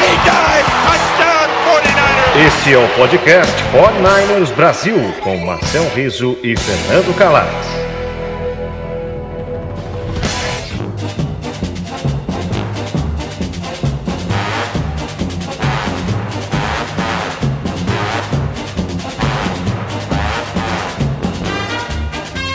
[0.00, 2.46] He dives, touchdown 49ers.
[2.46, 7.80] Este é o podcast 49ers Brasil, com Marcel Riso e Fernando Calais.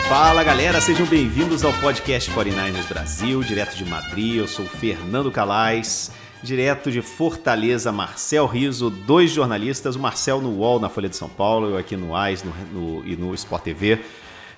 [0.08, 4.36] Fala galera, sejam bem-vindos ao podcast 49ers Brasil, direto de Madrid.
[4.36, 6.10] Eu sou Fernando Calais,
[6.42, 11.28] direto de Fortaleza, Marcel Riso, dois jornalistas, o Marcel no UOL, na Folha de São
[11.28, 14.00] Paulo, eu aqui no AIS no, no, e no Sport TV,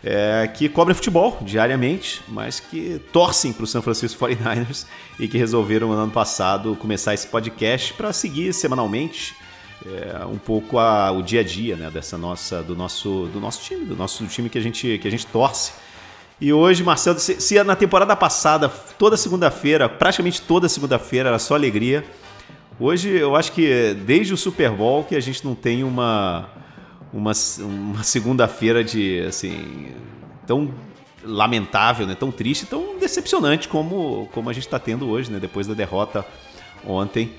[0.03, 4.87] é, que cobrem futebol diariamente, mas que torcem para o San Francisco 49ers
[5.19, 9.35] e que resolveram no ano passado começar esse podcast para seguir semanalmente
[9.87, 13.63] é, um pouco a, o dia a dia né, dessa nossa, do nosso, do nosso
[13.63, 15.73] time, do nosso time que a gente, que a gente torce.
[16.41, 21.55] E hoje, Marcelo, se, se na temporada passada, toda segunda-feira, praticamente toda segunda-feira era só
[21.55, 22.05] alegria,
[22.79, 26.49] hoje eu acho que desde o Super Bowl que a gente não tem uma,
[27.13, 29.93] uma, uma segunda-feira de assim
[30.47, 30.73] tão
[31.25, 35.67] lamentável, né, tão triste, tão decepcionante como, como a gente está tendo hoje, né, depois
[35.67, 36.25] da derrota
[36.87, 37.33] ontem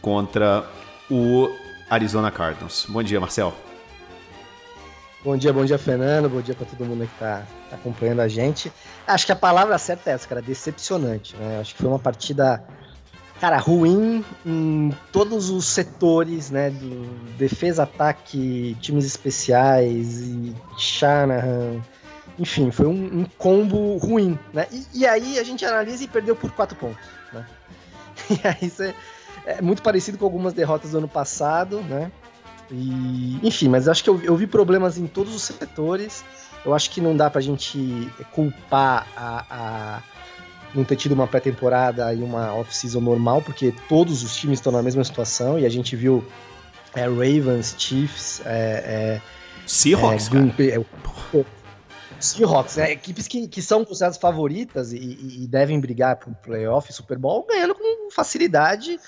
[0.00, 0.64] contra
[1.10, 1.50] o
[1.90, 2.86] Arizona Cardinals.
[2.88, 3.65] Bom dia, Marcel.
[5.24, 6.28] Bom dia, bom dia, Fernando.
[6.28, 8.70] Bom dia para todo mundo que está tá acompanhando a gente.
[9.06, 11.34] Acho que a palavra certa é essa, cara, decepcionante.
[11.36, 11.58] Né?
[11.60, 12.62] Acho que foi uma partida,
[13.40, 16.70] cara, ruim em todos os setores, né?
[16.70, 17.06] Do
[17.36, 21.82] defesa, ataque, times especiais, e Shanahan.
[22.38, 24.66] Enfim, foi um, um combo ruim, né?
[24.70, 27.44] E, e, aí a gente analisa e perdeu por quatro pontos, né?
[28.30, 28.94] E aí você
[29.46, 32.12] é muito parecido com algumas derrotas do ano passado, né?
[32.70, 36.24] E, enfim, mas acho que eu, eu vi problemas em todos os setores.
[36.64, 40.02] Eu acho que não dá pra gente culpar a, a
[40.74, 44.82] não ter tido uma pré-temporada e uma off-season normal, porque todos os times estão na
[44.82, 46.24] mesma situação e a gente viu
[46.94, 49.22] é, Ravens, Chiefs, é, é,
[49.66, 50.84] Seahawks, é,
[52.18, 56.92] Seahawks, é, equipes que, que são consideradas favoritas e, e, e devem brigar pro playoff,
[56.92, 58.98] Super Bowl, ganhando com facilidade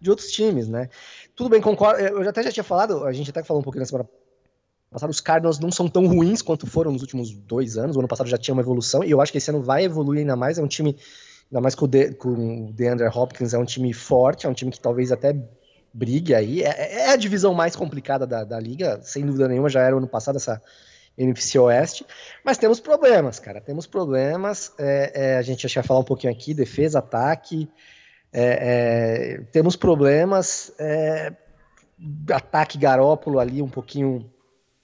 [0.00, 0.88] de outros times, né?
[1.36, 2.00] Tudo bem, concordo.
[2.00, 4.08] Eu até já tinha falado, a gente até falou um pouquinho na semana
[4.90, 7.96] passada, os Cardinals não são tão ruins quanto foram nos últimos dois anos.
[7.96, 10.20] O ano passado já tinha uma evolução, e eu acho que esse ano vai evoluir
[10.20, 10.58] ainda mais.
[10.58, 10.96] É um time,
[11.50, 14.54] ainda mais com o, De, com o DeAndre Hopkins, é um time forte, é um
[14.54, 15.36] time que talvez até
[15.92, 16.62] brigue aí.
[16.62, 19.98] É, é a divisão mais complicada da, da liga, sem dúvida nenhuma, já era o
[19.98, 20.62] ano passado essa
[21.18, 22.06] NFC Oeste.
[22.44, 23.60] Mas temos problemas, cara.
[23.60, 24.72] Temos problemas.
[24.78, 27.68] É, é, a gente já ia falar um pouquinho aqui: defesa, ataque.
[28.36, 30.72] É, é, temos problemas.
[30.76, 31.32] É,
[32.32, 34.28] ataque Garópolo ali um pouquinho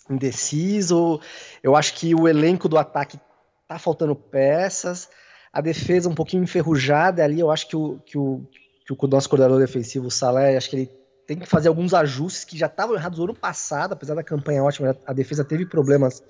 [0.08, 1.20] indeciso.
[1.60, 3.18] Eu acho que o elenco do ataque
[3.66, 5.08] tá faltando peças.
[5.52, 7.40] A defesa um pouquinho enferrujada ali.
[7.40, 8.46] Eu acho que o, que o,
[8.86, 10.90] que o nosso coordenador defensivo, o Salé, acho que ele
[11.26, 14.62] tem que fazer alguns ajustes que já estavam errados no ano passado, apesar da campanha
[14.62, 14.96] ótima.
[15.04, 16.22] A defesa teve problemas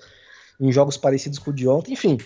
[0.59, 1.93] em jogos parecidos com o de ontem.
[1.93, 2.17] Enfim,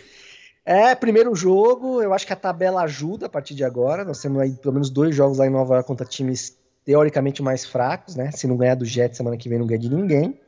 [0.66, 4.04] é, primeiro jogo, eu acho que a tabela ajuda a partir de agora.
[4.04, 7.66] Nós temos aí pelo menos dois jogos lá em Nova York contra times teoricamente mais
[7.66, 8.32] fracos, né?
[8.32, 10.40] Se não ganhar do Jets semana que vem, não ganha de ninguém.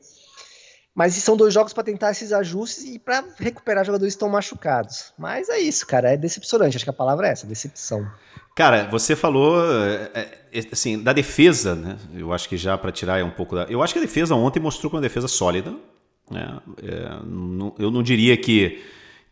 [0.95, 5.13] Mas são dois jogos para tentar esses ajustes e para recuperar jogadores que estão machucados.
[5.15, 6.75] Mas é isso, cara, é decepcionante.
[6.75, 8.09] Acho que a palavra é essa, decepção.
[8.55, 9.61] Cara, você falou
[10.71, 11.95] assim da defesa, né?
[12.15, 13.65] Eu acho que já para tirar um pouco da.
[13.65, 15.75] Eu acho que a defesa ontem mostrou que uma defesa sólida.
[16.31, 16.59] Né?
[16.81, 17.19] É,
[17.77, 18.81] eu não diria que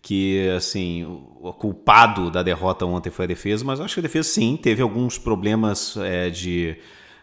[0.06, 1.04] que assim
[1.42, 4.84] o culpado da derrota ontem foi a defesa, mas acho que a defesa sim teve
[4.84, 6.78] alguns problemas é, de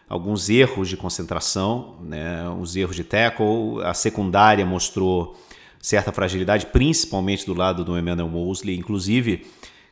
[0.09, 5.33] alguns erros de concentração, né, os erros de tackle, a secundária mostrou
[5.79, 9.47] certa fragilidade, principalmente do lado do Emmanuel Mosley, inclusive,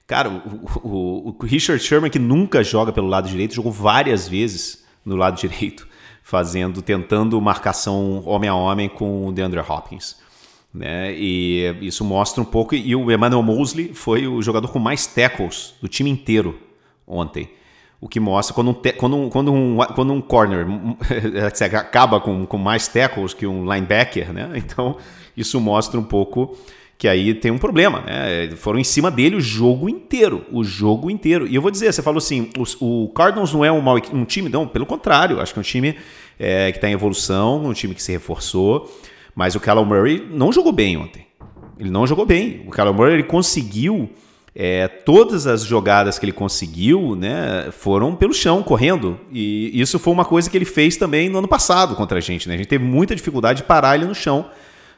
[0.05, 4.83] cara, o, o, o Richard Sherman que nunca joga pelo lado direito, jogou várias vezes
[5.05, 5.88] no lado direito,
[6.21, 10.19] fazendo, tentando marcação homem a homem com o DeAndre Hopkins.
[10.73, 11.13] Né?
[11.13, 12.73] E isso mostra um pouco.
[12.75, 16.57] E o Emmanuel Mosley foi o jogador com mais tackles do time inteiro
[17.06, 17.50] ontem.
[18.00, 20.65] O que mostra quando um, quando um, quando um, quando um corner
[21.77, 24.51] acaba com, com mais tackles que um linebacker, né?
[24.57, 24.97] Então
[25.38, 26.57] isso mostra um pouco
[26.97, 28.51] que aí tem um problema, né?
[28.57, 31.47] Foram em cima dele o jogo inteiro, o jogo inteiro.
[31.47, 34.24] E eu vou dizer, você falou assim, o, o Cardinals não é um, mau, um
[34.24, 35.95] time, não, pelo contrário, acho que é um time
[36.39, 38.88] é, que está em evolução, um time que se reforçou,
[39.35, 41.27] mas o Callum Murray não jogou bem ontem.
[41.79, 42.63] Ele não jogou bem.
[42.67, 44.09] O Callum Murray ele conseguiu
[44.53, 49.19] é, todas as jogadas que ele conseguiu né, foram pelo chão, correndo.
[49.31, 52.47] E isso foi uma coisa que ele fez também no ano passado contra a gente.
[52.47, 52.55] Né?
[52.55, 54.49] A gente teve muita dificuldade de parar ele no chão.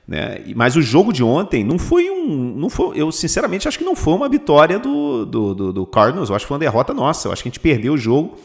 [0.08, 0.40] Né?
[0.56, 2.54] Mas o jogo de ontem não foi um.
[2.58, 6.30] Não foi, eu, sinceramente, acho que não foi uma vitória do, do, do, do Cardinals.
[6.30, 7.28] Eu acho que foi uma derrota nossa.
[7.28, 8.38] Eu acho que a gente perdeu o jogo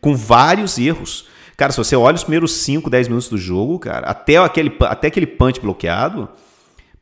[0.00, 1.26] com vários erros.
[1.58, 5.08] Cara, se você olha os primeiros 5, 10 minutos do jogo, cara, até aquele, até
[5.08, 6.28] aquele punch bloqueado,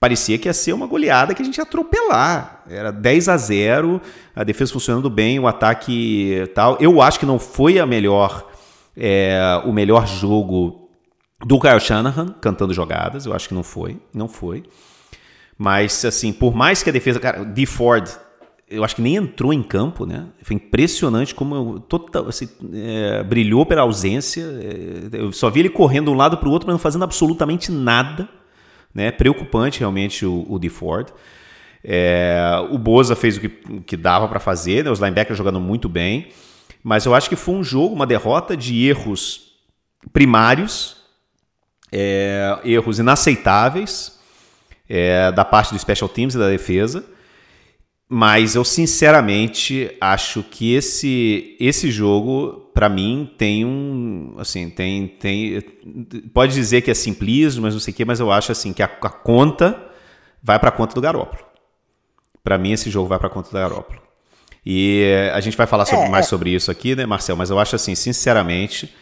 [0.01, 2.65] parecia que ia ser uma goleada que a gente ia atropelar.
[2.67, 4.01] Era 10 a 0,
[4.35, 6.79] a defesa funcionando bem, o ataque tal.
[6.81, 8.51] Eu acho que não foi a melhor,
[8.97, 10.89] é, o melhor jogo
[11.45, 13.27] do Kyle Shanahan cantando jogadas.
[13.27, 14.63] Eu acho que não foi, não foi.
[15.59, 18.09] Mas assim, por mais que a defesa, cara, de Ford
[18.69, 20.27] eu acho que nem entrou em campo, né?
[20.43, 24.43] Foi impressionante como total, assim, é, brilhou pela ausência.
[24.43, 27.05] É, eu só vi ele correndo de um lado para o outro, mas não fazendo
[27.05, 28.29] absolutamente nada.
[28.93, 29.13] Né?
[29.13, 31.13] Preocupante realmente o, o DeFord.
[31.85, 32.41] É,
[32.71, 34.91] o Boza fez o que, o que dava para fazer, né?
[34.91, 36.29] os linebackers jogando muito bem.
[36.83, 39.53] Mas eu acho que foi um jogo, uma derrota de erros
[40.13, 40.97] primários,
[41.93, 44.19] é, erros inaceitáveis
[44.89, 47.16] é, da parte do special teams e da defesa
[48.09, 55.61] mas eu sinceramente acho que esse esse jogo para mim tem um assim tem tem
[56.33, 58.83] pode dizer que é simplismo, mas não sei o que, mas eu acho assim que
[58.83, 59.91] a, a conta
[60.43, 61.45] vai para a conta do Garópolo.
[62.45, 64.01] Para mim esse jogo vai para a conta do Garópolo.
[64.65, 66.29] E a gente vai falar sobre, é, mais é.
[66.29, 67.37] sobre isso aqui, né, Marcel?
[67.37, 68.93] Mas eu acho assim, sinceramente,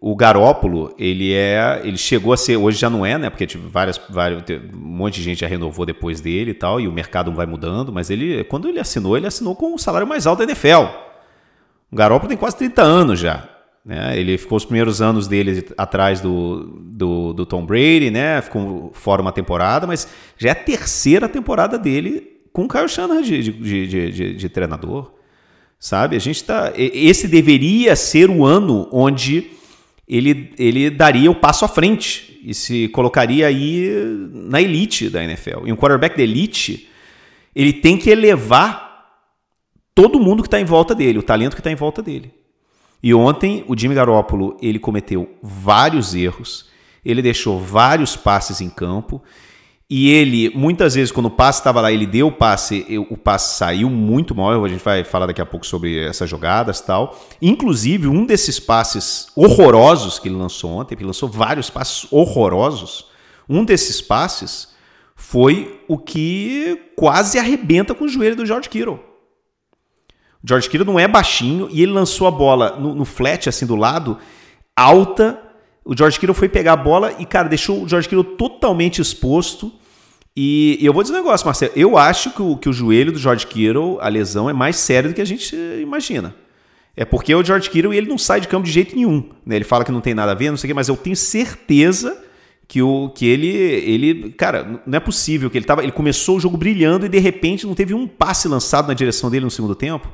[0.00, 3.30] o Garópolo, ele é, ele chegou a ser, hoje já não é, né?
[3.30, 4.42] Porque tipo, várias, várias,
[4.72, 7.92] um monte de gente já renovou depois dele e tal, e o mercado vai mudando,
[7.92, 10.86] mas ele, quando ele assinou, ele assinou com o salário mais alto da NFL.
[11.90, 13.48] O Garópolo tem quase 30 anos já.
[13.84, 14.18] Né?
[14.18, 18.40] Ele ficou os primeiros anos dele atrás do, do, do Tom Brady, né?
[18.42, 20.06] Ficou fora uma temporada, mas
[20.36, 24.48] já é a terceira temporada dele com o Kyle Shanahan de, de, de, de, de
[24.48, 25.12] treinador.
[25.80, 26.16] Sabe?
[26.16, 26.72] A gente tá.
[26.76, 29.57] Esse deveria ser o ano onde
[30.08, 33.90] ele, ele daria o passo à frente e se colocaria aí
[34.32, 35.66] na elite da NFL.
[35.66, 36.88] E um quarterback de elite,
[37.54, 38.88] ele tem que elevar
[39.94, 42.32] todo mundo que está em volta dele, o talento que está em volta dele.
[43.02, 46.68] E ontem o Jimmy Garoppolo ele cometeu vários erros,
[47.04, 49.22] ele deixou vários passes em campo
[49.90, 53.56] e ele, muitas vezes, quando o passe estava lá, ele deu o passe, o passe
[53.56, 54.62] saiu muito mal.
[54.62, 57.18] A gente vai falar daqui a pouco sobre essas jogadas tal.
[57.40, 63.06] Inclusive, um desses passes horrorosos que ele lançou ontem, ele lançou vários passes horrorosos.
[63.48, 64.74] Um desses passes
[65.16, 69.00] foi o que quase arrebenta com o joelho do George Kittle.
[70.44, 73.64] O George Kittle não é baixinho e ele lançou a bola no, no flat, assim
[73.64, 74.18] do lado,
[74.76, 75.47] alta
[75.88, 79.72] o George Kittle foi pegar a bola e, cara, deixou o George Kittle totalmente exposto.
[80.36, 81.72] E, e eu vou dizer um negócio, Marcelo.
[81.74, 85.08] Eu acho que o, que o joelho do George Kittle, a lesão, é mais séria
[85.08, 86.34] do que a gente imagina.
[86.94, 89.30] É porque o George Kittle ele não sai de campo de jeito nenhum.
[89.46, 89.56] Né?
[89.56, 91.16] Ele fala que não tem nada a ver, não sei o quê, mas eu tenho
[91.16, 92.22] certeza
[92.68, 94.30] que, o, que ele, ele.
[94.32, 95.82] Cara, não é possível que ele tava.
[95.82, 99.30] Ele começou o jogo brilhando e de repente não teve um passe lançado na direção
[99.30, 100.06] dele no segundo tempo.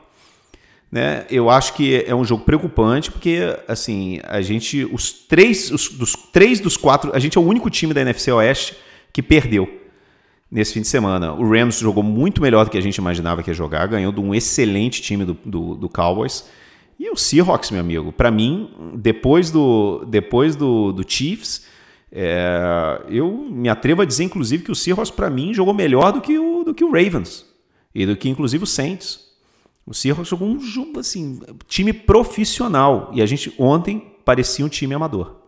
[0.95, 1.27] Né?
[1.29, 6.13] Eu acho que é um jogo preocupante porque assim a gente os três os, dos
[6.33, 8.77] três dos quatro a gente é o único time da NFC Oeste
[9.13, 9.69] que perdeu
[10.49, 11.33] nesse fim de semana.
[11.33, 14.21] O Rams jogou muito melhor do que a gente imaginava que ia jogar, ganhou de
[14.21, 16.49] um excelente time do, do, do Cowboys.
[16.97, 21.67] E o Seahawks, meu amigo, para mim, depois do, depois do, do Chiefs,
[22.13, 26.21] é, eu me atrevo a dizer, inclusive, que o Seahawks, para mim, jogou melhor do
[26.21, 27.45] que, o, do que o Ravens.
[27.93, 29.24] E do que, inclusive, o Saints.
[29.87, 33.11] O Seahawks jogou um jogo assim, time profissional.
[33.13, 35.43] E a gente ontem parecia um time amador.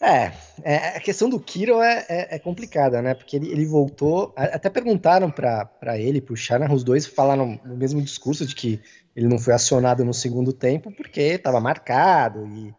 [0.00, 0.32] É,
[0.62, 3.14] é a questão do Kiro é, é, é, complicada, né?
[3.14, 4.34] Porque ele, ele voltou.
[4.36, 8.80] Até perguntaram para ele, para o Shanahan, os dois falaram no mesmo discurso de que
[9.16, 12.74] ele não foi acionado no segundo tempo porque estava marcado e,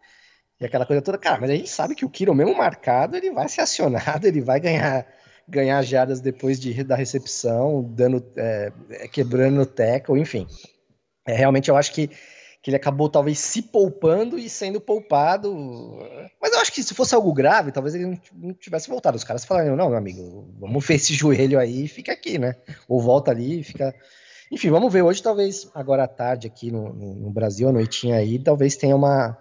[0.60, 1.17] e aquela coisa toda.
[1.17, 4.41] Cara, mas a gente sabe que o Kiro, mesmo marcado, ele vai ser acionado, ele
[4.41, 5.07] vai ganhar
[5.47, 10.47] ganhar jardas depois de, da recepção, dando, é, é, quebrando o tackle, enfim.
[11.27, 15.55] É, realmente eu acho que, que ele acabou talvez se poupando e sendo poupado.
[16.41, 19.17] Mas eu acho que se fosse algo grave, talvez ele não tivesse voltado.
[19.17, 22.55] Os caras falariam, não, meu amigo, vamos ver esse joelho aí e fica aqui, né?
[22.87, 23.93] Ou volta ali e fica.
[24.51, 25.01] Enfim, vamos ver.
[25.01, 28.95] Hoje, talvez, agora à tarde aqui no, no, no Brasil, a noitinha aí, talvez tenha
[28.95, 29.37] uma.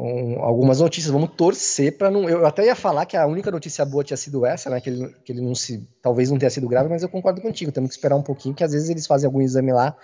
[0.00, 2.28] Um, algumas notícias, vamos torcer para não.
[2.28, 4.80] Eu até ia falar que a única notícia boa tinha sido essa, né?
[4.80, 5.82] Que ele, que ele não se.
[6.00, 7.72] Talvez não tenha sido grave, mas eu concordo contigo.
[7.72, 9.96] Temos que esperar um pouquinho, que às vezes eles fazem algum exame lá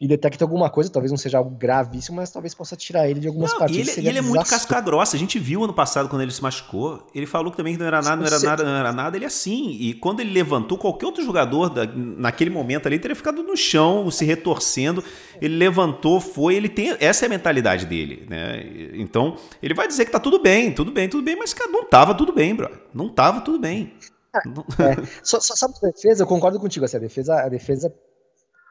[0.00, 3.28] e detecta alguma coisa, talvez não seja algo gravíssimo, mas talvez possa tirar ele de
[3.28, 3.98] algumas não, partidas.
[3.98, 5.14] E ele, ele é muito casca grossa.
[5.14, 7.06] A gente viu ano passado quando ele se machucou.
[7.14, 9.18] Ele falou que também não era nada, não era nada, não era nada.
[9.18, 9.72] Ele é assim.
[9.72, 14.10] E quando ele levantou, qualquer outro jogador da, naquele momento ali teria ficado no chão,
[14.10, 15.04] se retorcendo.
[15.38, 16.54] Ele levantou, foi.
[16.54, 18.90] Ele tem essa é a mentalidade dele, né?
[18.94, 21.84] Então ele vai dizer que tá tudo bem, tudo bem, tudo bem, mas cara, não
[21.84, 22.70] tava tudo bem, bro.
[22.94, 23.92] Não tava tudo bem.
[24.34, 27.92] É, só, só, sabe defesa, eu concordo contigo, assim, a defesa, a defesa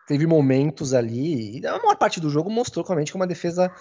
[0.10, 3.72] teve momentos ali, e a maior parte do jogo mostrou claramente como a defesa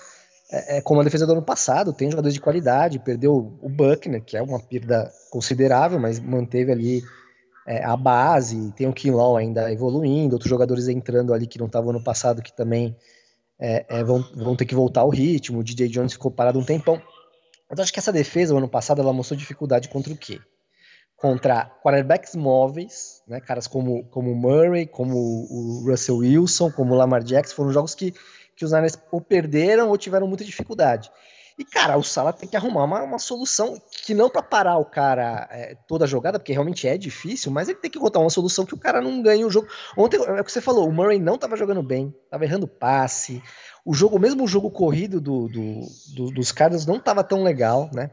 [0.50, 4.22] é, é, como a defesa do ano passado, tem jogadores de qualidade, perdeu o Buckner,
[4.22, 7.02] que é uma perda considerável, mas manteve ali
[7.66, 11.94] é, a base, tem o Kinlaw ainda evoluindo, outros jogadores entrando ali que não estavam
[11.94, 12.94] no passado, que também
[13.58, 16.64] é, é, vão, vão ter que voltar ao ritmo, o DJ Jones ficou parado um
[16.64, 17.00] tempão.
[17.70, 20.40] Mas acho que essa defesa, o ano passado, ela mostrou dificuldade contra o quê?
[21.18, 27.24] Contra quarterbacks móveis, né, caras como, como Murray, como o Russell Wilson, como o Lamar
[27.24, 28.14] Jackson, foram jogos que,
[28.56, 31.10] que os Niners ou perderam ou tiveram muita dificuldade.
[31.58, 34.84] E, cara, o Sala tem que arrumar uma, uma solução que não para parar o
[34.84, 38.30] cara é, toda a jogada, porque realmente é difícil, mas ele tem que encontrar uma
[38.30, 39.66] solução que o cara não ganhe o jogo.
[39.96, 43.42] Ontem, é o que você falou, o Murray não estava jogando bem, estava errando passe,
[43.84, 45.80] o jogo, mesmo o jogo corrido do, do,
[46.14, 48.12] do dos caras não estava tão legal, né?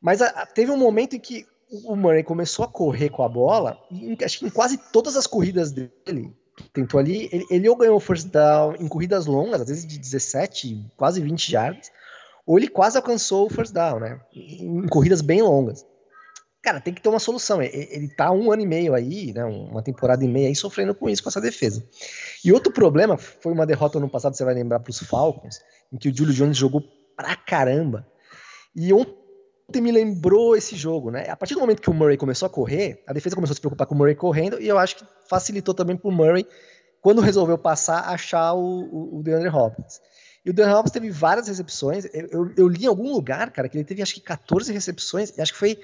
[0.00, 3.28] Mas a, a, teve um momento em que o Murray começou a correr com a
[3.28, 6.34] bola, e acho que em quase todas as corridas dele,
[6.72, 10.92] tentou ali, ele, ele ou ganhou first down em corridas longas, às vezes de 17,
[10.96, 11.90] quase 20 yards,
[12.46, 14.20] ou ele quase alcançou o first down, né?
[14.32, 15.84] Em corridas bem longas.
[16.62, 17.60] Cara, tem que ter uma solução.
[17.60, 19.44] Ele, ele tá um ano e meio aí, né?
[19.44, 21.84] Uma temporada e meia aí sofrendo com isso, com essa defesa.
[22.44, 25.60] E outro problema foi uma derrota no passado, você vai lembrar, para os Falcons,
[25.92, 26.82] em que o Julio Jones jogou
[27.16, 28.06] pra caramba.
[28.74, 29.25] E ontem
[29.68, 31.28] ontem me lembrou esse jogo, né?
[31.28, 33.60] A partir do momento que o Murray começou a correr, a defesa começou a se
[33.60, 36.46] preocupar com o Murray correndo, e eu acho que facilitou também pro Murray,
[37.00, 40.00] quando resolveu passar, achar o, o, o DeAndre Hopkins.
[40.44, 42.04] E o DeAndre Hopkins teve várias recepções.
[42.12, 45.36] Eu, eu, eu, li em algum lugar, cara, que ele teve acho que 14 recepções,
[45.36, 45.78] e acho que foi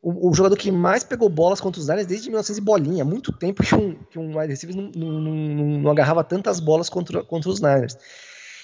[0.00, 3.04] o, o jogador que mais pegou bolas contra os Niners desde 1900 e bolinha.
[3.04, 6.88] Muito tempo que um, que um wide receiver não, não, não, não agarrava tantas bolas
[6.88, 7.96] contra, contra os Niners.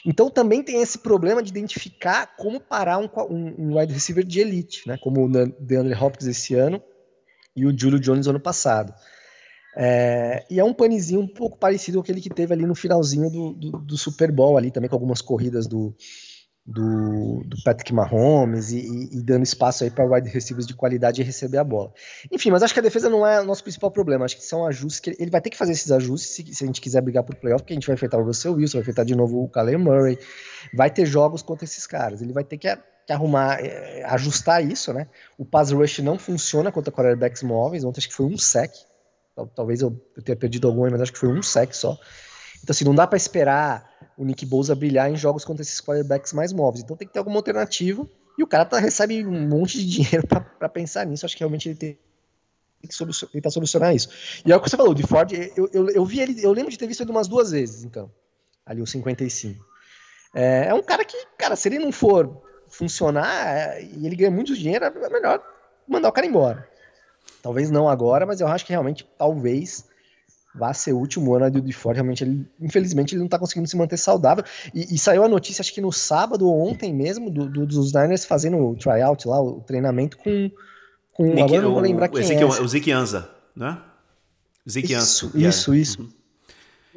[0.05, 4.41] Então também tem esse problema de identificar como parar um, um, um wide receiver de
[4.41, 4.99] elite, né?
[5.03, 6.83] Como o DeAndre Hopkins esse ano
[7.57, 8.93] e o Julio Jones ano passado.
[9.77, 13.31] É, e é um panezinho um pouco parecido com aquele que teve ali no finalzinho
[13.31, 15.95] do, do, do Super Bowl ali, também com algumas corridas do,
[16.67, 21.23] do, do Patrick Mahomes e, e, e dando espaço aí para wide receivers de qualidade
[21.23, 21.93] receber a bola.
[22.33, 24.25] Enfim, mas acho que a defesa não é o nosso principal problema.
[24.25, 26.67] Acho que são ajustes que ele vai ter que fazer esses ajustes se, se a
[26.67, 29.05] gente quiser brigar por playoff, porque a gente vai enfrentar o Russell Wilson, vai enfrentar
[29.05, 30.19] de novo o Kyler Murray,
[30.73, 32.23] vai ter jogos contra esses caras.
[32.23, 32.75] Ele vai ter que,
[33.07, 35.07] que arrumar, é, ajustar isso, né?
[35.37, 37.85] O pass rush não funciona contra quarterbacks móveis.
[37.85, 38.73] Ontem acho que foi um sec.
[39.55, 41.99] Talvez eu, eu tenha perdido algum, mas acho que foi um sec só.
[42.65, 46.33] Então, assim, não dá para esperar o Nick Bosa brilhar em jogos contra esses quarterbacks
[46.33, 46.83] mais móveis.
[46.83, 48.09] Então tem que ter alguma alternativa.
[48.39, 51.27] E o cara tá, recebe um monte de dinheiro para pensar nisso.
[51.27, 51.99] Acho que realmente ele tem
[52.89, 54.09] que solucionar, tentar solucionar isso.
[54.47, 56.71] E é o que você falou, de Ford, eu, eu, eu, vi ele, eu lembro
[56.71, 58.11] de ter visto ele umas duas vezes, então.
[58.65, 59.63] Ali, o 55.
[60.35, 64.31] É, é um cara que, cara, se ele não for funcionar é, e ele ganha
[64.31, 65.43] muito dinheiro, é melhor
[65.87, 66.67] mandar o cara embora.
[67.43, 69.85] Talvez não agora, mas eu acho que realmente, talvez,
[70.55, 71.97] vai ser o último ano do Ford.
[71.97, 74.45] Realmente, ele, infelizmente, ele não está conseguindo se manter saudável.
[74.73, 77.93] E, e, saiu a notícia, acho que no sábado ou ontem mesmo, do, do, dos
[77.93, 80.51] Niners fazendo o tryout lá, o treinamento com.
[81.13, 82.45] com Nick, agora eu não vou lembrar quem é.
[82.45, 83.79] O Zeke Anza, né?
[84.69, 85.05] Zeke Anza.
[85.05, 86.01] Isso, isso, isso.
[86.03, 86.13] Uhum.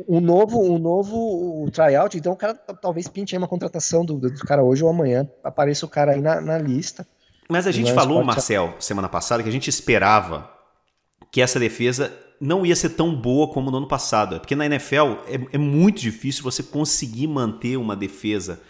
[0.08, 4.32] Um novo, um novo tryout, então o cara talvez pinte aí uma contratação do, do
[4.42, 7.08] cara hoje ou amanhã, apareça o cara aí na, na lista.
[7.50, 10.52] Mas a gente falou, Marcel, semana passada, que a gente esperava
[11.32, 14.36] que essa defesa não ia ser tão boa como no ano passado.
[14.36, 18.62] É porque na NFL é, é muito difícil você conseguir manter uma defesa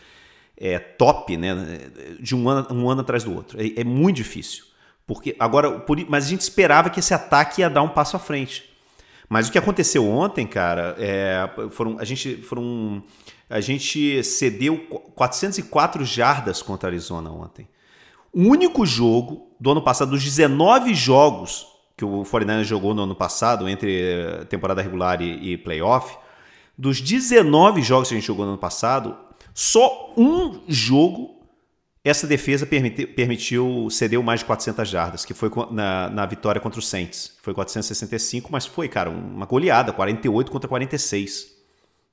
[0.58, 1.56] é, top, né,
[2.20, 3.62] de um ano, um ano atrás do outro.
[3.62, 4.66] É, é muito difícil.
[5.06, 8.20] Porque agora, por, mas a gente esperava que esse ataque ia dar um passo à
[8.20, 8.70] frente.
[9.30, 13.04] Mas o que aconteceu ontem, cara, é, foram, a gente foram,
[13.50, 14.78] a gente cedeu
[15.16, 17.68] 404 jardas contra a Arizona ontem.
[18.34, 23.16] O único jogo do ano passado, dos 19 jogos que o 49ers jogou no ano
[23.16, 26.16] passado, entre temporada regular e, e playoff,
[26.78, 29.18] Dos 19 jogos que a gente jogou no ano passado,
[29.54, 31.36] só um jogo
[32.04, 36.80] essa defesa permitiu, permitiu cedeu mais de 400 jardas, que foi na, na vitória contra
[36.80, 37.36] o Saints.
[37.42, 41.52] Foi 465, mas foi, cara, uma goleada, 48 contra 46.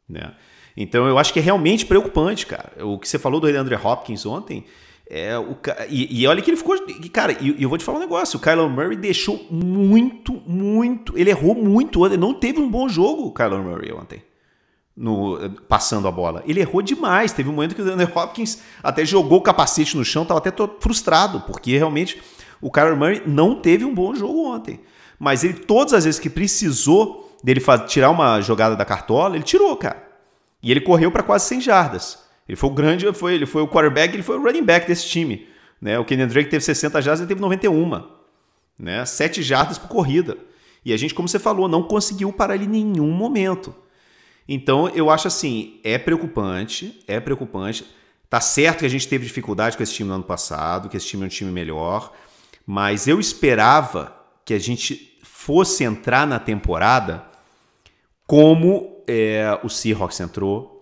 [0.08, 0.34] Né?
[0.76, 2.72] Então eu acho que é realmente preocupante, cara.
[2.84, 4.64] O que você falou do Andrew Hopkins ontem,
[5.08, 5.56] é, o,
[5.90, 6.76] e, e olha que ele ficou.
[7.12, 11.16] Cara, e eu vou te falar um negócio: o Kyler Murray deixou muito, muito.
[11.18, 12.16] Ele errou muito ontem.
[12.16, 14.22] Não teve um bom jogo o Kyler Murray ontem.
[14.96, 16.42] No, passando a bola.
[16.46, 17.32] Ele errou demais.
[17.32, 20.52] Teve um momento que o Andrew Hopkins até jogou o capacete no chão, estava até
[20.80, 22.22] frustrado, porque realmente
[22.60, 24.80] o Kyler Murray não teve um bom jogo ontem.
[25.18, 29.76] Mas ele, todas as vezes que precisou dele tirar uma jogada da cartola, ele tirou,
[29.76, 30.02] cara.
[30.62, 32.23] E ele correu para quase 100 jardas.
[32.48, 35.08] Ele foi o grande, foi, ele foi o quarterback, ele foi o running back desse
[35.08, 35.46] time.
[35.80, 35.98] Né?
[35.98, 38.02] O Kenyon Drake teve 60 jardas, ele teve 91.
[38.78, 39.04] Né?
[39.04, 40.36] 7 jardas por corrida.
[40.84, 43.74] E a gente, como você falou, não conseguiu parar ele em nenhum momento.
[44.46, 47.86] Então, eu acho assim, é preocupante, é preocupante.
[48.28, 51.06] Tá certo que a gente teve dificuldade com esse time no ano passado, que esse
[51.06, 52.12] time é um time melhor,
[52.66, 57.24] mas eu esperava que a gente fosse entrar na temporada
[58.26, 60.73] como é, o Seahawks entrou,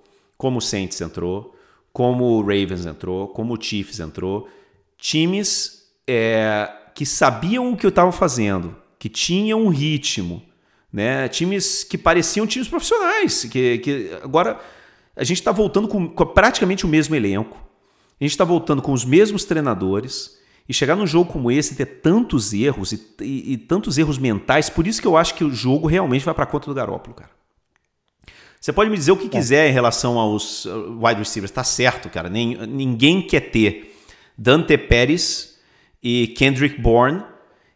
[0.43, 1.55] como o Saints entrou,
[1.93, 4.49] como o Ravens entrou, como o Chiefs entrou,
[4.99, 10.43] times é, que sabiam o que eu estava fazendo, que tinham um ritmo,
[10.93, 11.29] né?
[11.29, 14.61] Times que pareciam times profissionais, que, que agora
[15.15, 17.57] a gente está voltando com, com, praticamente o mesmo elenco,
[18.21, 20.41] a gente está voltando com os mesmos treinadores.
[20.69, 24.71] E chegar num jogo como esse ter tantos erros e, e, e, tantos erros mentais,
[24.71, 27.42] por isso que eu acho que o jogo realmente vai para conta do Garópolo, cara.
[28.63, 29.29] Você pode me dizer o que é.
[29.29, 32.31] quiser em relação aos uh, wide receivers, tá certo, cara.
[32.31, 33.93] Nem, ninguém quer ter
[34.39, 35.59] Dante Pérez
[36.01, 37.25] e Kendrick Bourne.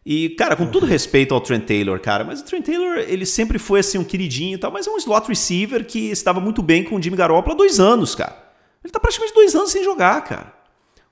[0.05, 3.59] E, cara, com todo respeito ao Trent Taylor, cara, mas o Trent Taylor, ele sempre
[3.59, 6.85] foi assim um queridinho e tal, mas é um slot receiver que estava muito bem
[6.85, 8.47] com o Jimmy Garoppolo há dois anos, cara.
[8.81, 10.53] Ele tá praticamente dois anos sem jogar, cara.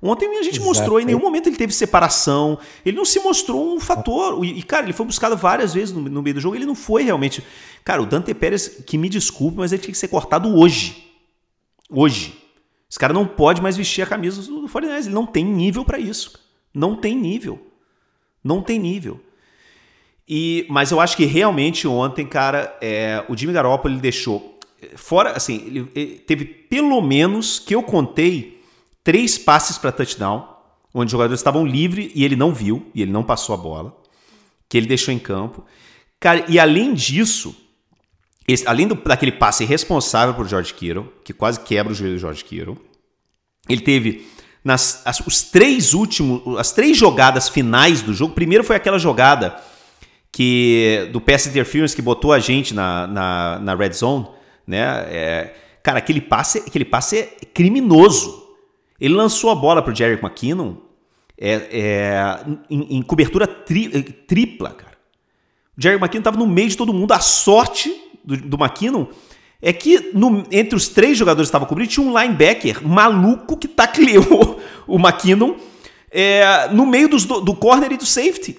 [0.06, 0.65] Ontem a gente Exato.
[0.65, 4.46] mostrou, em nenhum momento ele teve separação, ele não se mostrou um fator.
[4.46, 7.04] E, cara, ele foi buscado várias vezes no, no, meio do jogo, ele não foi
[7.04, 7.44] realmente.
[7.84, 11.12] Cara, o Dante Pérez, que me desculpe, mas ele tinha que ser cortado hoje.
[11.89, 12.38] Hoje.
[12.88, 15.84] Esse cara não pode mais vestir a camisa do, do 49 ele não tem nível
[15.84, 16.39] para isso.
[16.72, 17.60] Não tem nível.
[18.44, 19.20] Não tem nível.
[20.28, 24.60] E, mas eu acho que realmente ontem, cara, é, o Jimmy Garoppolo ele deixou.
[24.96, 28.55] Fora, assim, ele, ele teve pelo menos, que eu contei,
[29.06, 30.46] três passes para touchdown,
[30.94, 33.96] onde os jogadores estavam livres e ele não viu, e ele não passou a bola,
[34.68, 35.63] que ele deixou em campo.
[36.20, 37.56] Cara, e além disso,
[38.48, 42.20] esse, além do, daquele passe responsável por George Kittle, que quase quebra o joelho do
[42.20, 42.78] George Kittle,
[43.70, 44.28] ele teve
[44.63, 48.34] nas as, os três últimos, as três jogadas finais do jogo.
[48.34, 49.56] Primeiro foi aquela jogada
[50.32, 54.28] que do pass interference que botou a gente na, na, na red zone,
[54.65, 55.06] né?
[55.10, 58.44] É, cara, aquele passe, aquele passe é criminoso.
[58.99, 60.75] Ele lançou a bola para o Jerry McKinnon
[61.38, 64.95] é, é, em, em, cobertura tri, é, tripla, cara.
[65.77, 67.12] O Jerry McKinnon estava no meio de todo mundo.
[67.12, 69.08] A sorte do, do McKinnon
[69.62, 73.67] é que no, entre os três jogadores que estavam cobrindo tinha um linebacker maluco que
[73.67, 75.55] tacleou o McKinnon
[76.12, 78.58] é, no meio dos, do, do corner e do safety.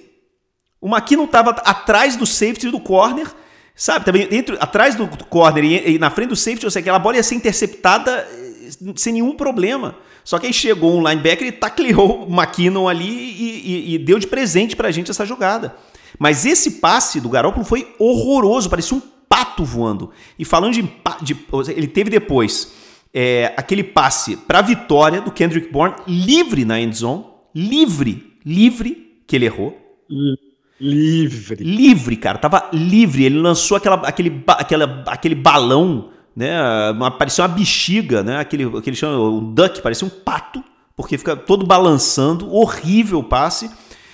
[0.79, 3.27] O McKinnon estava atrás do safety e do corner,
[3.73, 4.05] sabe?
[4.05, 7.15] Também entre, atrás do corner e, e, na frente do safety, ou seja, aquela bola
[7.15, 8.46] ia ser interceptada eh,
[8.95, 9.95] sem nenhum problema.
[10.23, 14.19] Só que aí chegou um linebacker e tacleou o McKinnon ali e, e, e deu
[14.19, 15.75] de presente pra gente essa jogada.
[16.19, 20.11] Mas esse passe do Garoppolo foi horroroso, parecia um pato voando.
[20.37, 20.81] E falando de.
[21.21, 21.37] de
[21.75, 22.73] ele teve depois
[23.13, 29.35] é, aquele passe para vitória do Kendrick Bourne, livre na end zone, livre, livre, que
[29.35, 29.77] ele errou.
[30.79, 31.63] Livre.
[31.63, 33.23] Livre, cara, tava livre.
[33.23, 36.55] Ele lançou aquela, aquele, aquela, aquele balão né?
[37.17, 38.37] Parecia uma bexiga, né?
[38.37, 40.63] Aquele, aquele chama o duck, parecia um pato,
[40.95, 43.71] porque fica todo balançando, horrível passe.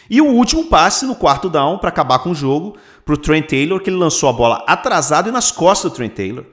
[0.09, 3.47] E o último passe no quarto down para acabar com o jogo para o Trent
[3.47, 6.45] Taylor, que ele lançou a bola atrasado e nas costas do Trent Taylor.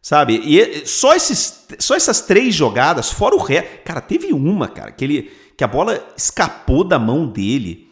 [0.00, 0.40] Sabe?
[0.44, 3.62] E só, esses, só essas três jogadas, fora o ré.
[3.62, 7.90] Cara, teve uma, cara, que, ele, que a bola escapou da mão dele.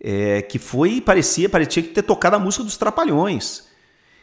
[0.00, 3.65] É, que foi, parecia, parecia ter tocado a música dos Trapalhões.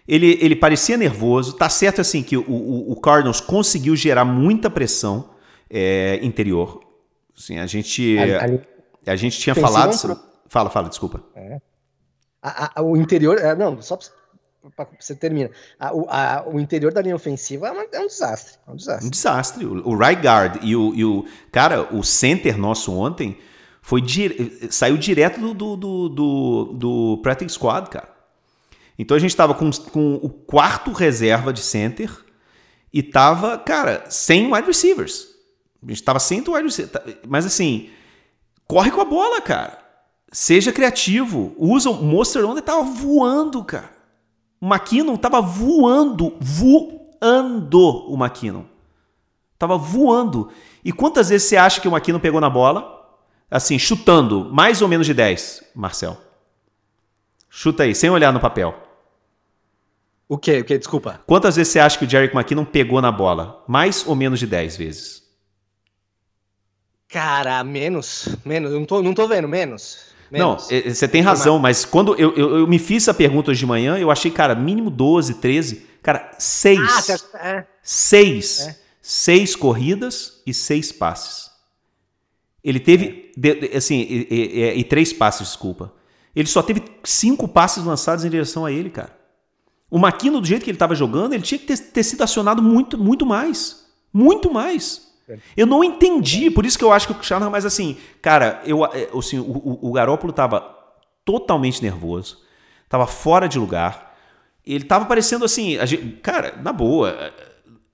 [0.07, 1.53] Ele, ele parecia nervoso.
[1.53, 5.29] Tá certo assim que o, o, o Cardinals conseguiu gerar muita pressão
[5.69, 6.81] é, interior.
[7.35, 8.61] Assim, a gente ali,
[9.05, 9.99] a gente tinha falado.
[9.99, 10.19] Pro...
[10.47, 11.23] Fala, fala, desculpa.
[11.35, 11.59] É.
[12.41, 13.97] A, a, o interior, é, não, só
[14.75, 15.49] para você termina.
[16.45, 18.59] O, interior da linha ofensiva é, uma, é, um desastre.
[18.67, 19.07] É um desastre.
[19.07, 19.65] Um desastre.
[19.65, 21.25] O, o right guard e o, e o.
[21.51, 23.37] Cara, o center nosso ontem
[23.81, 24.01] foi
[24.69, 28.12] saiu direto do, do, do, do, do Practice Squad, cara.
[29.03, 32.09] Então a gente tava com, com o quarto reserva de center
[32.91, 35.27] e tava, cara, sem wide receivers.
[35.85, 37.17] A gente tava sem wide receivers.
[37.27, 37.89] Mas assim,
[38.65, 39.77] corre com a bola, cara.
[40.31, 41.53] Seja criativo.
[41.57, 43.91] Usa o Monster Onda tava voando, cara.
[44.61, 48.63] O McKinnon tava voando, voando o McKinnon.
[49.59, 50.49] Tava voando.
[50.81, 53.05] E quantas vezes você acha que o McKinnon pegou na bola?
[53.51, 56.17] Assim, chutando, mais ou menos de 10, Marcel.
[57.49, 58.82] Chuta aí, sem olhar no papel.
[60.27, 60.59] O quê?
[60.59, 60.77] O quê?
[60.77, 61.21] Desculpa.
[61.25, 63.63] Quantas vezes você acha que o Jerick McKinnon pegou na bola?
[63.67, 65.23] Mais ou menos de 10 vezes?
[67.07, 68.29] Cara, menos.
[68.43, 68.71] Menos.
[68.71, 70.07] Não tô, não tô vendo, menos.
[70.31, 70.69] menos.
[70.69, 73.65] Não, você tem razão, mas quando eu, eu, eu, me fiz essa pergunta hoje de
[73.65, 75.87] manhã, eu achei, cara, mínimo 12, 13.
[76.01, 76.79] Cara, 6.
[77.35, 78.59] Ah, 6.
[78.67, 78.83] É.
[79.01, 81.51] 6 corridas e 6 passes.
[82.63, 83.31] Ele teve,
[83.75, 85.93] assim, e, e, e, três passes, desculpa.
[86.33, 89.22] Ele só teve cinco passes lançados em direção a ele, cara.
[89.93, 92.61] O Maquino, do jeito que ele estava jogando, ele tinha que ter, ter, sido acionado
[92.61, 93.85] muito, muito mais.
[94.11, 95.13] Muito mais.
[95.55, 98.83] Eu não entendi, por isso que eu acho que o Shanahan, mas assim, cara, eu,
[98.85, 100.61] é, assim, o, o, o Garópolo estava
[101.23, 102.39] totalmente nervoso,
[102.83, 104.13] estava fora de lugar.
[104.65, 107.09] Ele estava parecendo assim, gente, cara, na boa.
[107.09, 107.33] É,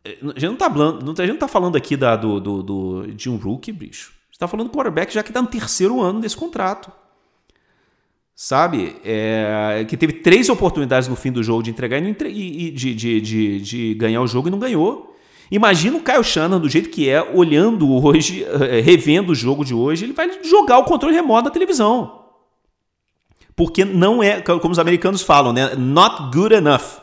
[0.06, 2.64] é, a gente não está falando, a gente não tá falando aqui da, do, do,
[2.64, 6.22] do, de um rookie, bicho está falando do quarterback já que está no terceiro ano
[6.22, 6.90] desse contrato.
[8.41, 8.95] Sabe?
[9.04, 12.30] É, que teve três oportunidades no fim do jogo de entregar e, entre...
[12.30, 15.13] e de, de, de, de, ganhar o jogo e não ganhou.
[15.52, 19.73] Imagina o Kyle Shannon do jeito que é, olhando hoje, é, revendo o jogo de
[19.73, 22.28] hoje, ele vai jogar o controle remoto na televisão.
[23.58, 25.75] Porque não é, como os americanos falam, né?
[25.75, 27.02] Not good enough.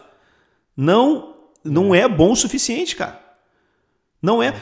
[0.75, 3.20] Não, não é bom o suficiente, cara.
[4.22, 4.55] Não é.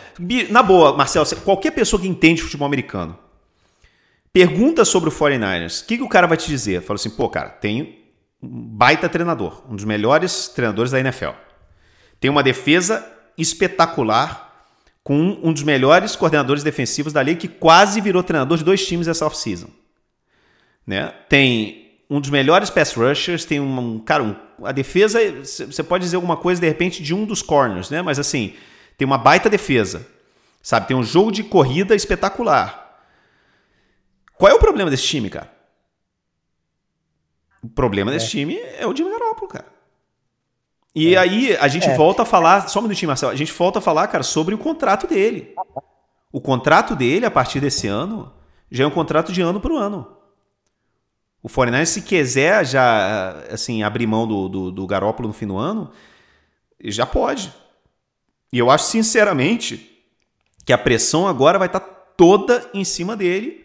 [0.50, 3.16] Na boa, Marcelo, qualquer pessoa que entende futebol americano,
[4.34, 6.82] pergunta sobre o 49ers, o que, que o cara vai te dizer?
[6.82, 8.00] Fala assim, pô, cara, tem
[8.42, 11.30] um baita treinador, um dos melhores treinadores da NFL.
[12.18, 14.52] Tem uma defesa espetacular
[15.04, 19.06] com um dos melhores coordenadores defensivos da liga que quase virou treinador de dois times
[19.06, 19.68] essa off-season.
[20.84, 21.14] Né?
[21.28, 26.16] Tem um dos melhores pass rushers, tem um, cara, um, a defesa, você pode dizer
[26.16, 28.02] alguma coisa de repente de um dos corners, né?
[28.02, 28.54] Mas assim,
[28.98, 30.06] tem uma baita defesa,
[30.60, 30.88] sabe?
[30.88, 32.83] Tem um jogo de corrida espetacular.
[34.38, 35.52] Qual é o problema desse time, cara?
[37.62, 38.14] O problema é.
[38.14, 39.66] desse time é o Jimmy Garoppolo, cara.
[40.94, 41.18] E é.
[41.18, 41.96] aí a gente é.
[41.96, 44.58] volta a falar, só um minutinho, Marcelo, a gente volta a falar, cara, sobre o
[44.58, 45.54] contrato dele.
[46.30, 48.32] O contrato dele, a partir desse ano,
[48.70, 50.14] já é um contrato de ano para ano.
[51.42, 55.58] O Foreigners, se quiser já, assim, abrir mão do, do, do Garópolo no fim do
[55.58, 55.90] ano,
[56.82, 57.52] já pode.
[58.52, 60.02] E eu acho, sinceramente,
[60.64, 63.63] que a pressão agora vai estar tá toda em cima dele.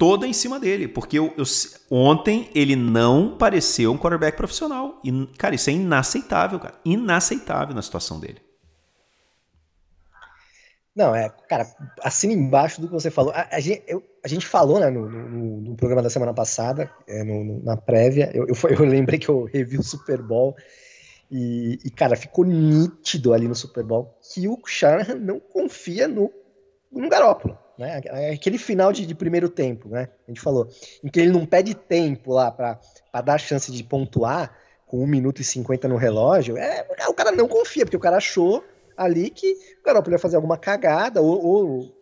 [0.00, 0.88] Toda em cima dele.
[0.88, 1.44] Porque eu, eu,
[1.90, 4.98] ontem ele não pareceu um quarterback profissional.
[5.04, 6.74] E, cara, isso é inaceitável, cara.
[6.86, 8.40] Inaceitável na situação dele.
[10.96, 11.66] Não, é, cara,
[12.02, 13.30] assina embaixo do que você falou.
[13.34, 16.90] A, a, gente, eu, a gente, falou, né, no, no, no, programa da semana passada,
[17.06, 20.56] é, no, na prévia, eu, eu, lembrei que eu revi o Super Bowl
[21.30, 26.32] e, e, cara, ficou nítido ali no Super Bowl que o Shanahan não confia no,
[26.90, 27.56] no Garópolo.
[27.80, 28.02] Né?
[28.34, 30.10] Aquele final de, de, primeiro tempo, né?
[30.28, 30.68] A gente falou,
[31.02, 32.78] em que ele não pede tempo lá para
[33.24, 34.54] dar chance de pontuar
[34.86, 36.58] com 1 minuto e 50 no relógio.
[36.58, 38.62] É, o cara não confia, porque o cara achou
[38.94, 41.96] ali que o Garópolo ia fazer alguma cagada ou, ou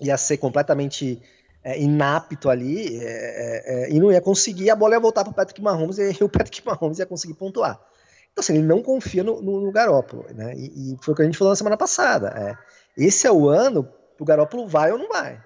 [0.00, 1.20] ia ser completamente
[1.62, 5.32] é, inapto ali é, é, é e não ia conseguir, a bola ia voltar para
[5.32, 7.78] o Patrick Mahomes e o Patrick Mahomes ia conseguir pontuar.
[8.32, 9.72] Então, assim, ele não confia no, no, no
[10.34, 10.54] né?
[10.56, 12.28] E, e, foi o que a gente falou na semana passada.
[12.28, 12.56] É,
[12.96, 13.86] esse é o ano
[14.20, 15.40] o Garópolo vai ou não vai.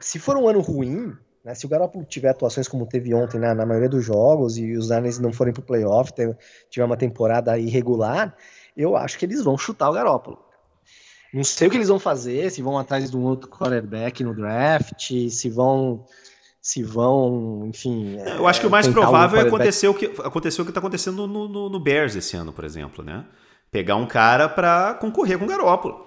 [0.00, 1.12] Se for um ano ruim,
[1.44, 4.76] né, se o Garópolo tiver atuações como teve ontem na, na maioria dos jogos e
[4.76, 6.12] os Niners não forem para o playoff,
[6.70, 8.34] tiver uma temporada irregular,
[8.76, 10.38] eu acho que eles vão chutar o Garópolo.
[11.34, 14.34] Não sei o que eles vão fazer, se vão atrás de um outro quarterback no
[14.34, 16.04] draft, se vão
[16.62, 18.16] se vão, enfim.
[18.36, 21.24] Eu acho que o mais provável é acontecer o que aconteceu o que está acontecendo
[21.24, 23.24] no, no, no, Bears esse ano, por exemplo, né?
[23.70, 26.06] Pegar um cara para concorrer com o Garópolo.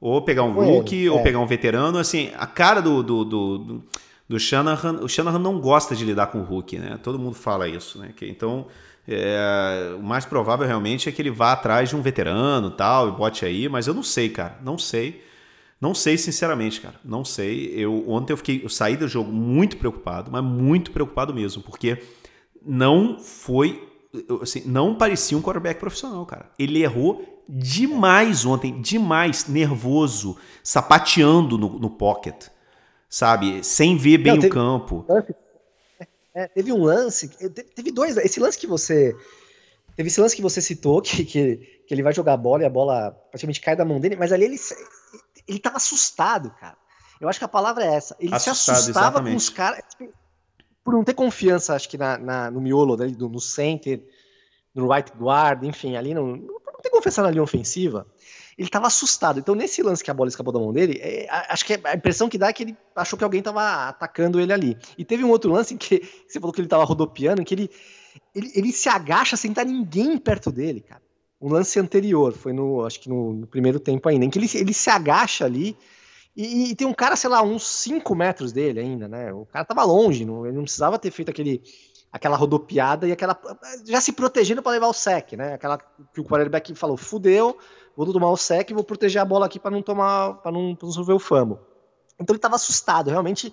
[0.00, 1.10] Ou pegar um rookie, é.
[1.10, 1.98] ou pegar um veterano.
[1.98, 3.82] Assim, a cara do, do, do,
[4.28, 6.98] do Shanahan, o Shanahan não gosta de lidar com o rookie, né?
[7.02, 8.12] Todo mundo fala isso, né?
[8.16, 8.66] Que, então,
[9.06, 13.12] é, o mais provável realmente é que ele vá atrás de um veterano tal, e
[13.12, 14.58] bote aí, mas eu não sei, cara.
[14.62, 15.22] Não sei.
[15.80, 16.96] Não sei, sinceramente, cara.
[17.04, 17.72] Não sei.
[17.74, 21.98] Eu ontem eu fiquei, eu saí do jogo muito preocupado, mas muito preocupado mesmo, porque
[22.64, 23.88] não foi,
[24.42, 26.50] assim, não parecia um quarterback profissional, cara.
[26.58, 32.46] Ele errou demais ontem, demais, nervoso, sapateando no, no pocket,
[33.08, 35.06] sabe, sem ver bem não, teve, o campo.
[36.32, 37.28] É, teve um lance,
[37.74, 39.16] teve dois, esse lance que você
[40.00, 42.66] Teve esse lance que você citou, que, que, que, ele vai jogar a bola e
[42.66, 44.56] a bola praticamente cai da mão dele, mas ali ele,
[45.46, 46.74] ele tava assustado, cara.
[47.20, 48.16] Eu acho que a palavra é essa.
[48.18, 49.32] Ele assustado, se assustava exatamente.
[49.32, 49.82] com os caras.
[50.82, 54.02] Por não ter confiança, acho que na, na no miolo, né, no center,
[54.74, 56.46] no right guard, enfim, ali não,
[57.00, 58.06] confiança na linha ofensiva
[58.60, 59.38] ele estava assustado.
[59.38, 62.28] Então, nesse lance que a bola escapou da mão dele, é, acho que a impressão
[62.28, 64.76] que dá é que ele achou que alguém estava atacando ele ali.
[64.98, 67.70] E teve um outro lance em que você falou que ele estava rodopiando, que ele,
[68.34, 71.00] ele, ele se agacha sem estar ninguém perto dele, cara.
[71.40, 74.50] Um lance anterior, foi no, acho que no, no primeiro tempo ainda, em que ele,
[74.52, 75.74] ele se agacha ali
[76.36, 79.32] e, e, tem um cara, sei lá, uns 5 metros dele ainda, né?
[79.32, 81.62] O cara tava longe, não, ele não precisava ter feito aquele,
[82.12, 83.38] aquela rodopiada e aquela.
[83.84, 85.54] Já se protegendo para levar o sec, né?
[85.54, 87.56] Aquela que o quarterback falou: fudeu,
[87.96, 90.76] vou tomar o sec e vou proteger a bola aqui para não tomar, para não,
[90.80, 91.58] não sofrer o fumble.
[92.14, 93.52] Então ele estava assustado, realmente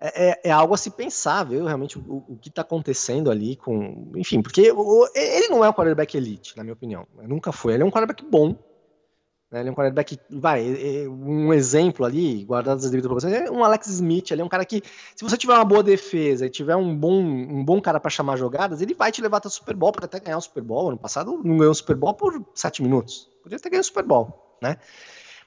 [0.00, 1.64] é, é, é, algo a se pensar, viu?
[1.64, 4.12] Realmente o, o que está acontecendo ali com.
[4.16, 7.06] Enfim, porque o, ele não é um quarterback elite, na minha opinião.
[7.22, 7.74] Nunca foi.
[7.74, 8.54] Ele é um quarterback bom.
[9.50, 9.60] Né?
[9.60, 10.18] Ele é um quarterback.
[10.30, 14.30] Vai, um exemplo ali, guardado as devidas proporções, é um Alex Smith.
[14.30, 14.82] Ele é um cara que,
[15.14, 18.36] se você tiver uma boa defesa e tiver um bom, um bom cara para chamar
[18.36, 20.88] jogadas, ele vai te levar até o Super Bowl, pode até ganhar o Super Bowl.
[20.88, 23.28] Ano passado não ganhou o Super Bowl por sete minutos.
[23.42, 24.76] Podia ter ganho o Super Bowl, né?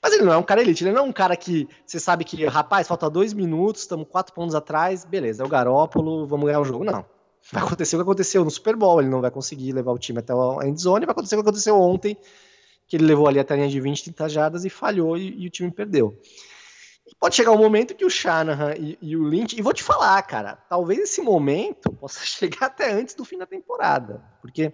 [0.01, 2.23] Mas ele não é um cara elite, ele não é um cara que você sabe
[2.23, 6.62] que, rapaz, falta dois minutos, estamos quatro pontos atrás, beleza, é o Garópolo, vamos ganhar
[6.62, 6.85] o jogo.
[6.85, 7.03] Não.
[7.51, 10.19] Vai acontecer o que aconteceu no Super Bowl, ele não vai conseguir levar o time
[10.19, 12.17] até a endzone, vai acontecer o que aconteceu ontem,
[12.89, 15.49] que ele levou ali a linha de 20, 30 jadas e falhou e, e, o
[15.49, 16.19] time perdeu.
[17.08, 19.84] E pode chegar um momento que o Shanahan e, e, o Lynch, e vou te
[19.84, 24.73] falar, cara, talvez esse momento possa chegar até antes do fim da temporada, porque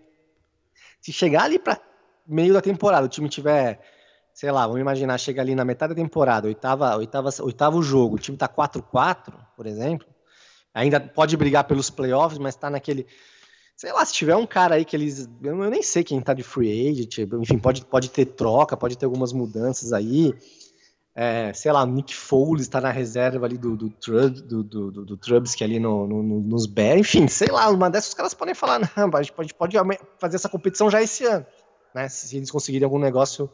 [1.00, 1.80] se chegar ali para
[2.26, 3.80] meio da temporada, o time tiver
[4.36, 8.20] sei lá, vamos imaginar, chega ali na metade da temporada, oitava, oitava, oitavo jogo, o
[8.20, 10.06] time tá 4-4, por exemplo,
[10.74, 13.08] ainda pode brigar pelos playoffs, mas tá naquele.
[13.76, 15.30] Sei lá, se tiver um cara aí que eles.
[15.44, 19.06] Eu nem sei quem tá de free agent, enfim, pode, pode ter troca, pode ter
[19.06, 20.34] algumas mudanças aí.
[21.14, 25.18] É, sei lá, Nick Foles está na reserva ali do, do, do, do, do, do
[25.18, 28.80] Trubsky ali no, no, nos Bears, enfim, sei lá, uma dessas os caras podem falar,
[28.98, 29.78] não, a gente pode, pode
[30.20, 31.46] fazer essa competição já esse ano,
[31.94, 33.50] né, se eles conseguirem algum negócio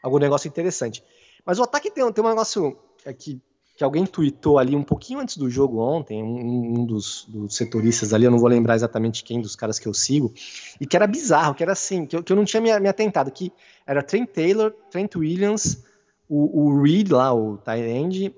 [0.00, 1.02] algum negócio interessante.
[1.44, 2.78] Mas o ataque tem, tem um negócio
[3.18, 3.40] que,
[3.76, 8.14] que alguém tweetou ali um pouquinho antes do jogo ontem, um, um dos, dos, setoristas
[8.14, 10.32] ali, eu não vou lembrar exatamente quem dos caras que eu sigo,
[10.80, 12.88] e que era bizarro, que era assim, que eu, que eu não tinha me, me
[12.88, 13.52] atentado, que
[13.86, 15.84] era Trent Taylor, Trent Williams,
[16.26, 18.34] o, o Reed lá, o tight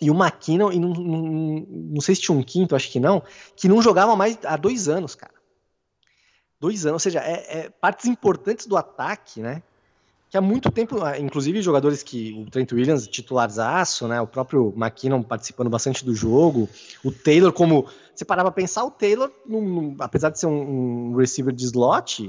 [0.00, 3.22] e o McKinnon, e não, não, não sei se tinha um quinto, acho que não,
[3.56, 5.34] que não jogava mais há dois anos, cara.
[6.60, 9.62] Dois anos, ou seja, é, é partes importantes do ataque, né?
[10.30, 14.72] Que há muito tempo, ah, inclusive jogadores que o Trent Williams titularzaço, né, o próprio
[14.76, 16.68] McKinnon participando bastante do jogo,
[17.04, 21.16] o Taylor como você parava para pensar o Taylor, num, apesar de ser um, um
[21.16, 22.28] receiver de slot,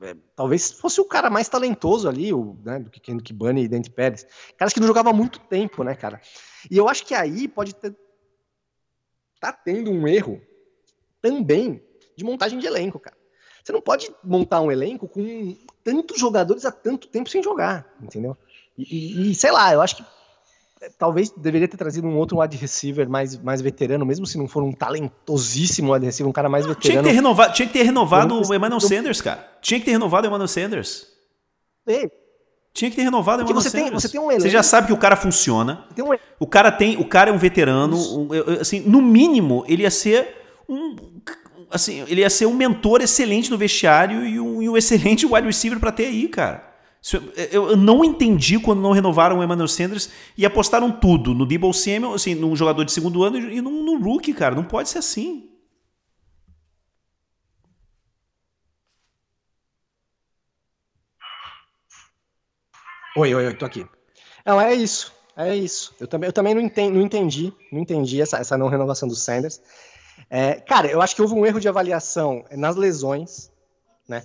[0.00, 3.68] é, talvez fosse o cara mais talentoso ali, o, né, do que Kendrick Bunny e
[3.68, 4.24] Dante Pérez,
[4.56, 6.20] caras que não jogavam há muito tempo, né, cara?
[6.70, 7.96] E eu acho que aí pode ter
[9.40, 10.40] tá tendo um erro
[11.20, 11.82] também
[12.16, 13.16] de montagem de elenco, cara.
[13.68, 15.54] Você não pode montar um elenco com
[15.84, 18.34] tantos jogadores há tanto tempo sem jogar, entendeu?
[18.78, 20.04] E, e, sei lá, eu acho que
[20.80, 24.48] é, talvez deveria ter trazido um outro wide receiver mais, mais veterano, mesmo se não
[24.48, 26.80] for um talentosíssimo wide receiver, um cara mais veterano.
[26.80, 29.46] Tinha que ter renovado, tinha que ter renovado o Emmanuel Sanders, cara.
[29.60, 31.06] Tinha que ter renovado o Emmanuel Sanders.
[31.86, 32.10] Ei.
[32.72, 33.90] Tinha que ter renovado o Emmanuel você Sanders.
[33.90, 35.86] Tem, você, tem um elenco, você já sabe que o cara funciona.
[35.98, 36.16] Um...
[36.40, 38.28] O cara tem, o cara é um veterano, um,
[38.62, 40.96] assim, no mínimo ele ia ser um
[41.70, 45.46] assim, ele ia ser um mentor excelente no vestiário e um, e um excelente wide
[45.46, 46.66] receiver para ter aí, cara.
[47.52, 51.72] Eu, eu não entendi quando não renovaram o Emmanuel Sanders e apostaram tudo no Debo
[51.72, 54.54] Samuel, assim, num jogador de segundo ano e num, num rookie, cara.
[54.54, 55.48] Não pode ser assim.
[63.16, 63.86] Oi, oi, oi, tô aqui.
[64.46, 65.12] Não, é isso.
[65.36, 65.94] É isso.
[66.00, 69.14] Eu também, eu também não, entendi, não entendi, não entendi essa, essa não renovação do
[69.14, 69.60] Sanders.
[70.30, 73.50] É, cara, eu acho que houve um erro de avaliação nas lesões,
[74.08, 74.22] né?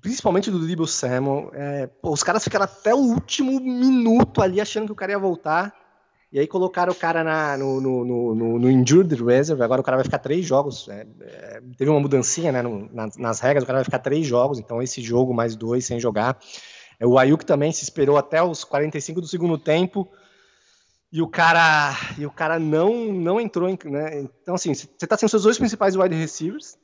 [0.00, 1.50] Principalmente do Debo Samuel.
[1.54, 5.18] É, pô, os caras ficaram até o último minuto ali achando que o cara ia
[5.18, 5.74] voltar.
[6.32, 9.62] E aí colocaram o cara na, no, no, no, no Injured Reserve.
[9.62, 10.88] Agora o cara vai ficar três jogos.
[10.88, 14.26] É, é, teve uma mudancinha né, no, nas, nas, regras, o cara vai ficar três
[14.26, 14.58] jogos.
[14.58, 16.36] Então esse jogo mais dois sem jogar.
[16.98, 20.08] É, o Ayuk também se esperou até os 45 do segundo tempo
[21.16, 24.20] e o cara, e o cara não, não entrou em, né?
[24.42, 26.76] Então, assim, você tá sem seus dois principais wide receivers,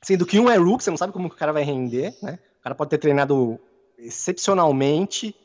[0.00, 2.38] sendo que um é rook, você não sabe como o cara vai render, né?
[2.60, 3.60] O cara pode ter treinado
[3.98, 5.36] excepcionalmente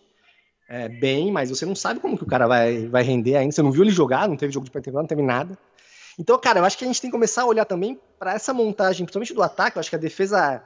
[0.70, 3.52] é, bem, mas você não sabe como que o cara vai, vai render ainda.
[3.52, 5.58] Você não viu ele jogar, não teve jogo de pré-temporada, não teve nada.
[6.18, 8.54] Então, cara, eu acho que a gente tem que começar a olhar também para essa
[8.54, 9.76] montagem, principalmente do ataque.
[9.76, 10.64] Eu acho que a defesa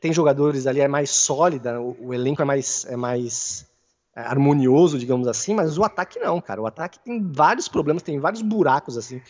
[0.00, 3.69] tem jogadores ali, é mais sólida, o, o elenco é mais, é mais é,
[4.14, 6.60] harmonioso, digamos assim, mas o ataque não, cara.
[6.60, 9.20] O ataque tem vários problemas, tem vários buracos, assim.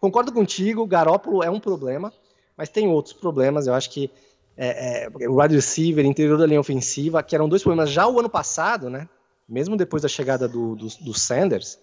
[0.00, 2.12] Concordo contigo, Garópolo é um problema,
[2.56, 3.66] mas tem outros problemas.
[3.66, 4.10] Eu acho que
[4.56, 8.18] é, é, o wide receiver, interior da linha ofensiva, que eram dois problemas já o
[8.18, 9.08] ano passado, né?
[9.48, 11.78] Mesmo depois da chegada do, do, do Sanders,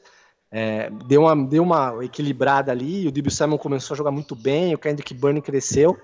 [0.52, 3.08] é, deu, uma, deu uma equilibrada ali.
[3.08, 5.98] O Debo Samuel começou a jogar muito bem, o Kendrick Byrne cresceu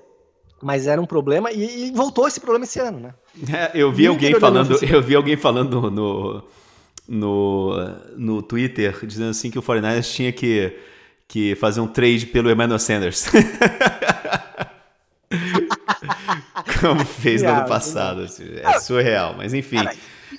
[0.62, 3.14] mas era um problema e, e, voltou esse problema esse ano, né?
[3.52, 6.44] É, eu vi e alguém falando, eu vi alguém falando no,
[7.08, 7.74] no,
[8.16, 10.78] no Twitter dizendo assim que o 49ers tinha que,
[11.28, 13.26] que fazer um trade pelo Emmanuel Sanders.
[16.80, 18.22] Como fez no ano passado.
[18.22, 19.78] Assim, é surreal, mas enfim.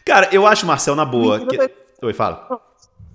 [0.05, 1.45] Cara, eu acho, Marcel, na boa.
[1.47, 1.57] Que...
[1.57, 1.69] Da...
[2.03, 2.61] Oi, fala.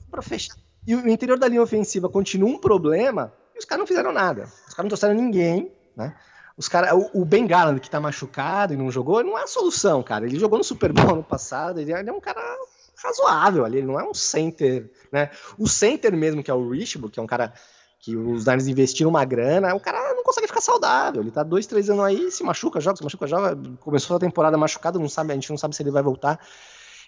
[0.09, 0.55] Pra fechar.
[0.85, 4.43] E o interior da linha ofensiva continua um problema e os caras não fizeram nada.
[4.43, 6.15] Os caras não trouxeram ninguém, né?
[6.57, 9.47] Os cara, o, o Ben Garland, que tá machucado e não jogou, não é a
[9.47, 10.25] solução, cara.
[10.25, 12.41] Ele jogou no Super Bowl no passado, ele, ele é um cara
[13.03, 15.29] razoável ali, ele não é um center, né?
[15.57, 17.53] O center mesmo, que é o Richburg, que é um cara
[17.99, 21.21] que os Niners investiram uma grana, o cara não consegue ficar saudável.
[21.21, 23.55] Ele tá dois, três anos aí, se machuca, joga, se machuca, joga.
[23.79, 26.39] Começou a temporada machucado, não sabe, a gente não sabe se ele vai voltar.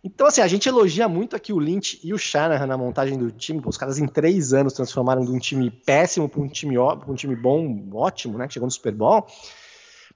[0.04, 3.32] Então, assim, a gente elogia muito aqui o Lynch e o Shanahan na montagem do
[3.32, 3.62] time.
[3.66, 7.36] Os caras em três anos transformaram de um time péssimo para um time, um time
[7.36, 8.46] bom, ótimo, né?
[8.46, 9.26] Que chegou no Super Bowl.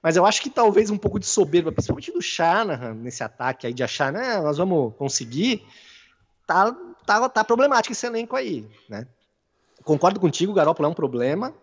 [0.02, 3.72] Mas eu acho que talvez um pouco de soberba, principalmente do Shanahan, nesse ataque aí
[3.72, 4.38] de achar, né?
[4.42, 5.64] Nós vamos conseguir.
[6.46, 9.06] Tá, tá, tá problemático esse elenco aí, né?
[9.84, 11.54] Concordo contigo, o Garoppolo é um problema.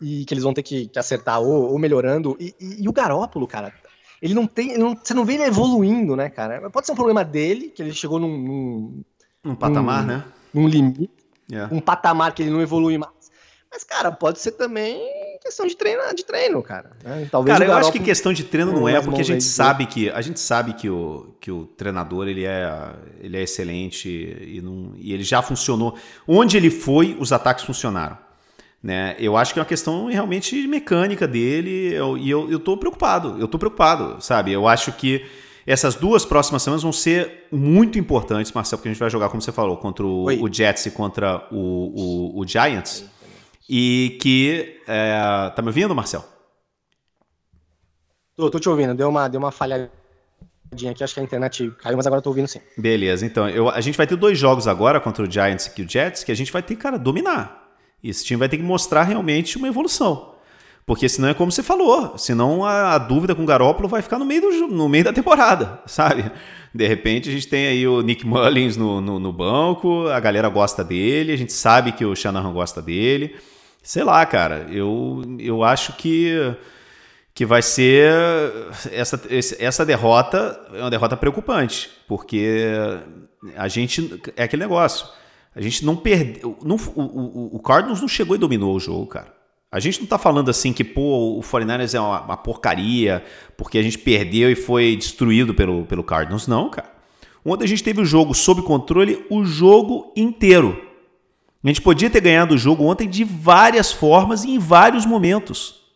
[0.00, 2.34] E que eles vão ter que, que acertar ou, ou melhorando.
[2.40, 3.74] E, e, e o Garópolo, cara,
[4.20, 4.70] ele não tem.
[4.70, 6.70] Ele não, você não vê ele evoluindo, né, cara?
[6.70, 8.36] Pode ser um problema dele, que ele chegou num.
[8.36, 9.04] num
[9.44, 10.24] um patamar, num, né?
[10.52, 11.10] Num limite.
[11.50, 11.72] Yeah.
[11.72, 13.12] Um patamar que ele não evolui mais.
[13.70, 14.98] Mas, cara, pode ser também
[15.42, 16.90] questão de treino, de treino cara.
[17.04, 17.28] Né?
[17.30, 20.10] Talvez cara, eu acho que questão de treino não é, porque a gente sabe que
[20.10, 24.92] a gente sabe que o, que o treinador ele é, ele é excelente e, não,
[24.96, 25.96] e ele já funcionou.
[26.26, 28.18] Onde ele foi, os ataques funcionaram.
[28.82, 29.16] Né?
[29.18, 33.36] Eu acho que é uma questão realmente mecânica dele eu, e eu, eu tô preocupado,
[33.40, 34.52] eu tô preocupado, sabe?
[34.52, 35.26] Eu acho que
[35.66, 39.42] essas duas próximas semanas vão ser muito importantes, Marcelo, porque a gente vai jogar, como
[39.42, 43.04] você falou, contra o, o Jets e contra o, o, o Giants.
[43.68, 44.80] E que.
[44.86, 45.50] É...
[45.56, 46.24] Tá me ouvindo, Marcel?
[48.36, 49.90] Tô, tô te ouvindo, deu uma, deu uma falhadinha
[50.90, 52.60] aqui, acho que a internet caiu, mas agora eu tô ouvindo sim.
[52.78, 55.88] Beleza, então eu, a gente vai ter dois jogos agora contra o Giants e o
[55.88, 57.65] Jets que a gente vai ter, cara, dominar.
[58.06, 60.36] E esse time vai ter que mostrar realmente uma evolução.
[60.86, 64.16] Porque senão é como você falou, senão a, a dúvida com o Garópolo vai ficar
[64.16, 66.30] no meio, do, no meio da temporada, sabe?
[66.72, 70.48] De repente a gente tem aí o Nick Mullins no, no, no banco, a galera
[70.48, 73.34] gosta dele, a gente sabe que o Shanahan gosta dele.
[73.82, 76.54] Sei lá, cara, eu, eu acho que,
[77.34, 78.08] que vai ser.
[78.92, 79.20] Essa,
[79.58, 82.70] essa derrota é uma derrota preocupante, porque
[83.56, 84.20] a gente.
[84.36, 85.08] É aquele negócio
[85.56, 86.54] a gente não perdeu.
[86.62, 89.34] Não, o, o, o, Cardinals não chegou e dominou o jogo, cara.
[89.72, 93.24] A gente não tá falando assim que, pô, o 49ers é uma, uma porcaria,
[93.56, 96.46] porque a gente perdeu e foi destruído pelo, pelo Cardinals.
[96.46, 96.92] Não, cara.
[97.42, 100.78] Ontem a gente teve o jogo sob controle o jogo inteiro.
[101.64, 105.86] A gente podia ter ganhado o jogo ontem de várias formas e em vários momentos.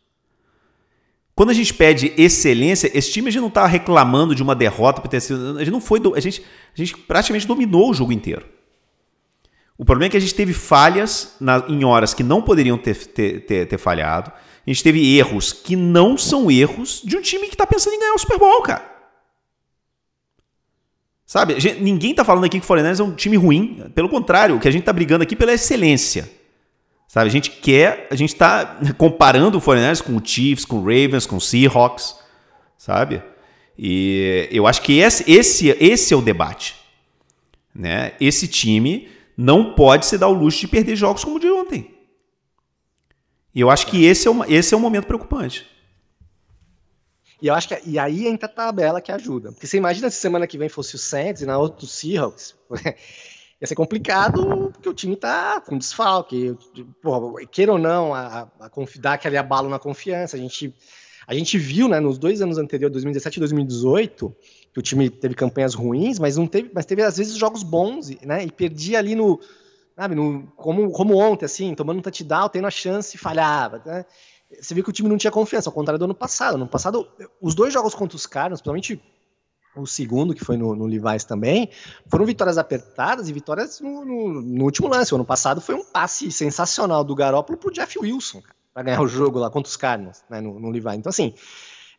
[1.34, 5.02] Quando a gente pede excelência, esse time a gente não está reclamando de uma derrota
[5.02, 5.58] por ter sido.
[5.58, 6.00] A gente não foi.
[6.14, 6.42] A gente,
[6.74, 8.46] a gente praticamente dominou o jogo inteiro.
[9.80, 12.94] O problema é que a gente teve falhas na, em horas que não poderiam ter,
[12.94, 14.30] ter, ter, ter, falhado.
[14.30, 17.98] A gente teve erros que não são erros de um time que está pensando em
[17.98, 18.84] ganhar o Super Bowl, cara.
[21.24, 23.90] Sabe, gente, ninguém está falando aqui que o Foreigners é um time ruim.
[23.94, 26.30] Pelo contrário, o que a gente está brigando aqui pela excelência.
[27.08, 30.82] Sabe, a gente quer, a gente está comparando o Foreigners com o Chiefs, com o
[30.82, 32.16] Ravens, com o Seahawks,
[32.76, 33.22] sabe?
[33.78, 36.76] E eu acho que esse, esse, esse é o debate.
[37.74, 38.12] Né?
[38.20, 39.08] Esse time
[39.40, 41.94] não pode se dar o luxo de perder jogos como o de ontem.
[43.54, 45.66] E eu acho que esse é, o, esse é um momento preocupante.
[47.40, 49.50] E eu acho que e aí entra a tabela que ajuda.
[49.50, 52.54] Porque você imagina se semana que vem fosse o Saints e na outra o Seahawks.
[53.60, 56.54] ia ser complicado porque o time tá com desfalque.
[57.02, 60.36] Porra, queira ou não, a, a, a dar aquele abalo na confiança.
[60.36, 60.74] A gente,
[61.26, 64.36] a gente viu, né, nos dois anos anteriores, 2017 e 2018,
[64.72, 68.10] que o time teve campanhas ruins, mas não teve, mas teve às vezes jogos bons,
[68.22, 68.44] né?
[68.44, 69.40] E perdia ali no,
[69.96, 74.04] sabe, no como, como ontem assim, tomando um touchdown, tendo a chance, falhava, né?
[74.60, 76.58] Você viu que o time não tinha confiança, ao contrário do ano passado.
[76.58, 77.06] No passado,
[77.40, 79.00] os dois jogos contra os Cardinals, principalmente
[79.76, 80.88] o segundo, que foi no, no
[81.26, 81.70] também,
[82.08, 85.12] foram vitórias apertadas e vitórias no, no, no, último lance.
[85.12, 88.42] O ano passado foi um passe sensacional do Garoppolo pro Jeff Wilson,
[88.74, 90.96] para ganhar o jogo lá contra os Cardinals, né, no, no Levi.
[90.96, 91.32] Então, assim,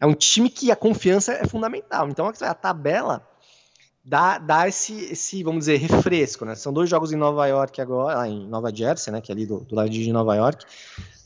[0.01, 2.09] é um time que a confiança é fundamental.
[2.09, 3.25] Então a tabela
[4.03, 6.55] dá, dá esse, esse, vamos dizer, refresco, né?
[6.55, 9.21] São dois jogos em Nova York agora, em Nova Jersey, né?
[9.21, 10.65] Que é ali do, do lado de Nova York.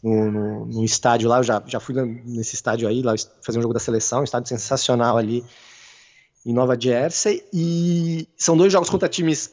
[0.04, 1.96] No, no, no, estádio lá, eu já, já fui
[2.26, 5.44] nesse estádio aí, lá fazer um jogo da seleção, um estádio sensacional ali
[6.46, 7.44] em Nova Jersey.
[7.54, 9.52] E são dois jogos contra times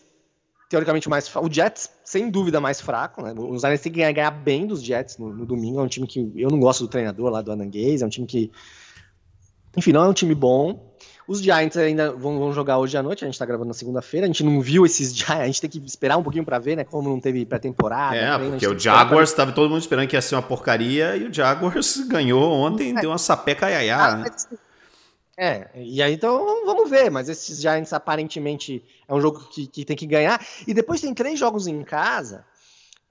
[0.69, 3.23] teoricamente mais O Jets, sem dúvida, mais fraco.
[3.23, 3.35] Né?
[3.37, 5.79] Os Lions têm que ganhar, ganhar bem dos Jets no, no, domingo.
[5.79, 8.03] É um time que eu não gosto do treinador lá do Ananguês.
[8.03, 8.51] É um time que,
[9.77, 10.93] enfim, não é um time bom.
[11.27, 13.25] Os Giants ainda vão, vão jogar hoje à noite.
[13.25, 14.27] A gente tá gravando na segunda-feira.
[14.27, 15.43] A gente não viu esses Giants.
[15.43, 16.85] A gente tem que esperar um pouquinho para ver, né?
[16.85, 18.17] Como não teve pré-temporada.
[18.17, 19.45] É, treino, porque o Jaguars pra...
[19.45, 23.01] tava todo mundo esperando que ia ser uma porcaria e o Jaguars ganhou ontem, é.
[23.01, 24.07] deu uma sapeca iaiá.
[24.07, 24.31] Ah, né?
[25.37, 29.85] É, e aí então vamos ver, mas esses Giants aparentemente é um jogo que, que
[29.85, 30.45] tem que ganhar.
[30.67, 32.45] E depois tem três jogos em casa,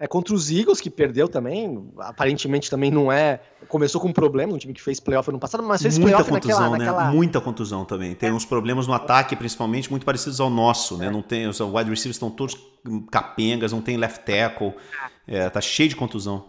[0.02, 3.39] é contra os Eagles, que perdeu também, aparentemente também não é.
[3.68, 6.72] Começou com um problema, um time que fez playoff no passado, mas fez Muita contusão,
[6.72, 6.86] naquela, né?
[6.86, 7.12] naquela...
[7.12, 8.16] Muita contusão também.
[8.16, 8.34] Tem é.
[8.34, 11.12] uns problemas no ataque, principalmente, muito parecidos ao nosso, né?
[11.12, 12.58] Não tem, os wide receivers estão todos
[13.12, 14.74] capengas, não tem left tackle,
[15.28, 16.45] é, tá cheio de contusão.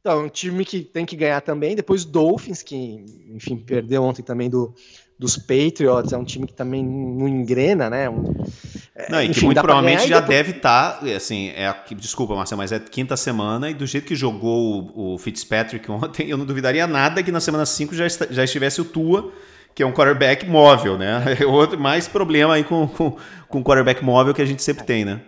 [0.00, 1.76] Então, um time que tem que ganhar também.
[1.76, 4.74] Depois Dolphins, que, enfim, perdeu ontem também do,
[5.16, 6.12] dos Patriots.
[6.12, 8.10] É um time que também não engrena, né?
[8.10, 8.73] Um, é,
[9.10, 10.36] não, e enfim, que muito provavelmente já depois...
[10.36, 14.14] deve estar, tá, assim, é, desculpa, Marcelo, mas é quinta semana e do jeito que
[14.14, 18.44] jogou o, o Fitzpatrick ontem, eu não duvidaria nada que na semana 5 já, já
[18.44, 19.32] estivesse o Tua,
[19.74, 21.36] que é um quarterback móvel, né?
[21.40, 23.16] É outro mais problema aí com, com,
[23.48, 25.20] com o quarterback móvel que a gente sempre tem, né?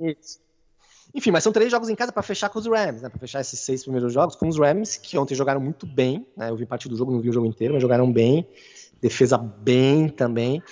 [0.00, 0.44] Isso.
[1.14, 3.08] Enfim, mas são três jogos em casa para fechar com os Rams, né?
[3.08, 6.50] Para fechar esses seis primeiros jogos com os Rams, que ontem jogaram muito bem, né?
[6.50, 8.46] Eu vi parte do jogo, não vi o jogo inteiro, mas jogaram bem.
[9.00, 10.62] Defesa bem também.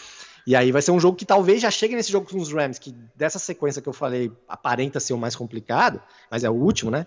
[0.47, 2.79] E aí vai ser um jogo que talvez já chegue nesse jogo com os Rams,
[2.79, 6.91] que dessa sequência que eu falei aparenta ser o mais complicado, mas é o último,
[6.91, 7.07] né?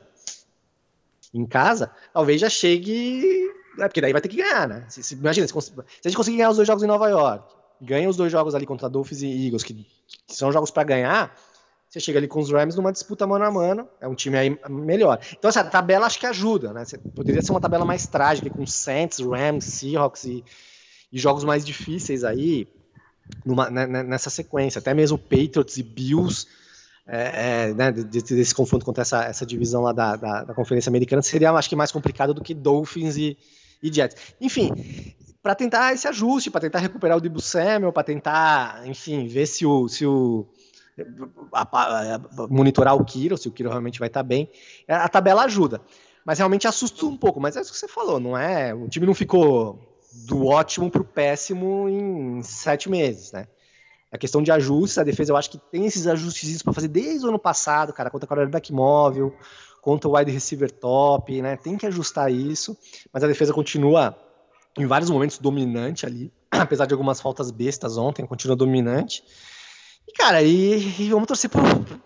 [1.34, 3.22] Em casa, talvez já chegue.
[3.80, 4.86] É, porque daí vai ter que ganhar, né?
[4.90, 7.54] Se, se, imagina, se, se, a gente conseguir ganhar os dois jogos em Nova York,
[7.80, 11.38] ganha os dois jogos ali contra Dolphins e Eagles, que, que são jogos para ganhar,
[11.88, 14.60] você chega ali com os Rams numa disputa mano a mano, é um time aí
[14.68, 15.20] melhor.
[15.38, 16.84] Então, essa tabela acho que ajuda, né?
[17.16, 20.44] Poderia ser uma tabela mais trágica, com Saints, Rams, Seahawks e,
[21.12, 22.68] e jogos mais difíceis aí
[23.46, 24.80] numa, né, né nessa sequência.
[24.80, 26.48] Até mesmo Patriots e Bills,
[27.08, 31.22] é, é, né, desse confronto contra essa, essa divisão lá da, da, da, Conferência Americana,
[31.22, 33.38] seria, acho que, mais complicado do que Dolphins e,
[33.82, 34.36] e Jets.
[34.42, 34.72] Enfim,
[35.42, 39.66] para tentar esse ajuste, para tentar recuperar o Debo Samuel, para tentar, enfim, ver se
[39.66, 40.46] o, se o
[42.50, 44.50] monitorar o Kiro, se o Kiro realmente vai estar tá bem.
[44.88, 45.82] A tabela ajuda.
[46.26, 47.40] Mas realmente assusta um pouco.
[47.40, 48.74] Mas é isso que você falou, não é?
[48.74, 53.48] O time não ficou do ótimo para o péssimo em sete meses, né?
[54.12, 57.26] A questão de ajustes, a defesa eu acho que tem esses ajustes para fazer desde
[57.26, 59.36] o ano passado, cara, contra o quarterback móvel,
[59.82, 61.58] contra o wide receiver top, né?
[61.58, 62.78] Tem que ajustar isso,
[63.12, 64.18] mas a defesa continua
[64.78, 69.24] em vários momentos dominante ali, apesar de algumas faltas bestas ontem, continua dominante.
[70.08, 71.62] E, cara, e, e vamos torcer por,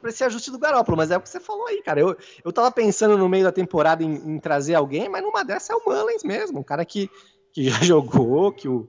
[0.05, 1.99] esse ajuste do Garópolo, mas é o que você falou aí, cara.
[1.99, 5.73] Eu, eu tava pensando no meio da temporada em, em trazer alguém, mas numa dessa
[5.73, 7.11] é o Mullins mesmo, um cara que,
[7.53, 8.87] que já jogou, que o,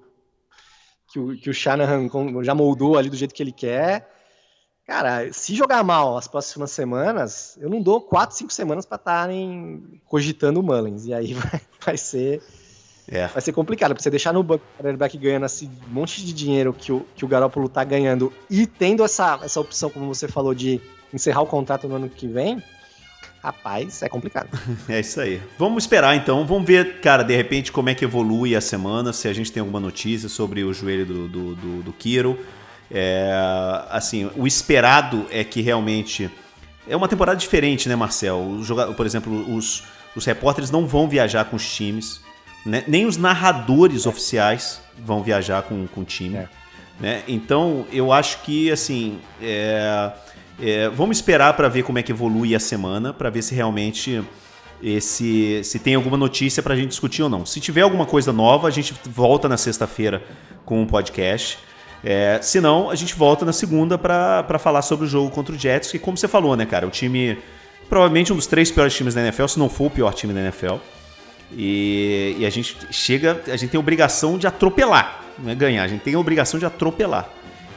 [1.12, 2.08] que o, que o Shanahan
[2.42, 4.10] já moldou ali do jeito que ele quer.
[4.86, 10.00] Cara, se jogar mal as próximas semanas, eu não dou quatro, cinco semanas para estarem
[10.06, 11.06] cogitando o Mullins.
[11.06, 12.42] E aí vai, vai ser
[13.08, 13.26] é.
[13.26, 16.72] Vai ser complicado, pra você deixar no banco o quarterback ganhando esse monte de dinheiro
[16.72, 20.54] que o, que o Garoppolo tá ganhando e tendo essa, essa opção, como você falou,
[20.54, 20.80] de
[21.12, 22.62] encerrar o contrato no ano que vem,
[23.43, 24.49] rapaz, é complicado.
[24.88, 25.43] é isso aí.
[25.59, 29.26] Vamos esperar então, vamos ver, cara, de repente como é que evolui a semana, se
[29.26, 32.38] a gente tem alguma notícia sobre o joelho do, do, do, do Kiro.
[32.90, 33.32] É,
[33.90, 36.30] assim, o esperado é que realmente.
[36.86, 38.38] É uma temporada diferente, né, Marcel?
[38.38, 39.84] O por exemplo, os,
[40.14, 42.20] os repórteres não vão viajar com os times.
[42.66, 42.84] Né?
[42.86, 44.09] Nem os narradores é.
[44.09, 46.36] oficiais vão viajar com, com o time.
[46.36, 46.49] É.
[47.01, 47.22] Né?
[47.26, 50.12] Então, eu acho que, assim, é,
[50.62, 54.22] é, vamos esperar para ver como é que evolui a semana, para ver se realmente
[54.82, 57.44] esse se tem alguma notícia para a gente discutir ou não.
[57.44, 60.22] Se tiver alguma coisa nova, a gente volta na sexta-feira
[60.64, 61.58] com um podcast.
[62.04, 65.58] É, se não, a gente volta na segunda para falar sobre o jogo contra o
[65.58, 67.38] Jets, que como você falou, né, cara, o time
[67.88, 70.40] provavelmente um dos três piores times da NFL, se não for o pior time da
[70.40, 70.76] NFL.
[71.54, 75.82] E, e, a gente chega, a gente tem a obrigação de atropelar, não é ganhar,
[75.82, 77.28] a gente tem a obrigação de atropelar.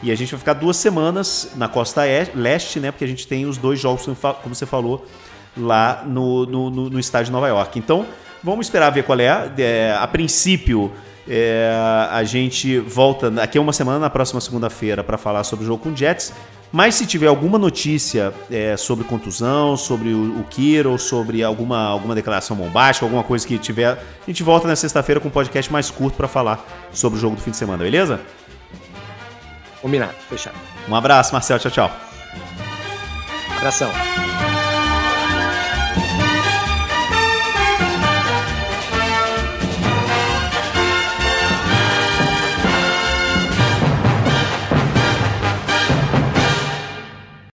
[0.05, 2.03] E a gente vai ficar duas semanas na costa
[2.35, 2.91] leste, né?
[2.91, 4.05] Porque a gente tem os dois jogos,
[4.43, 5.03] como você falou,
[5.57, 7.79] lá no, no, no estádio de Nova York.
[7.79, 8.05] Então,
[8.43, 9.51] vamos esperar ver qual é.
[9.57, 10.91] é a princípio,
[11.27, 11.71] é,
[12.11, 15.81] a gente volta daqui a uma semana, na próxima segunda-feira, para falar sobre o jogo
[15.81, 16.31] com o Jets.
[16.71, 22.13] Mas se tiver alguma notícia é, sobre contusão, sobre o, o Kiro, sobre alguma, alguma
[22.13, 23.97] declaração bombástica, alguma coisa que tiver, a
[24.27, 27.41] gente volta na sexta-feira com um podcast mais curto para falar sobre o jogo do
[27.41, 28.19] fim de semana, beleza?
[29.85, 30.55] Combinado, fechado.
[30.89, 31.59] Um abraço, Marcelo.
[31.59, 31.91] Tchau, tchau.
[33.55, 33.91] Abração.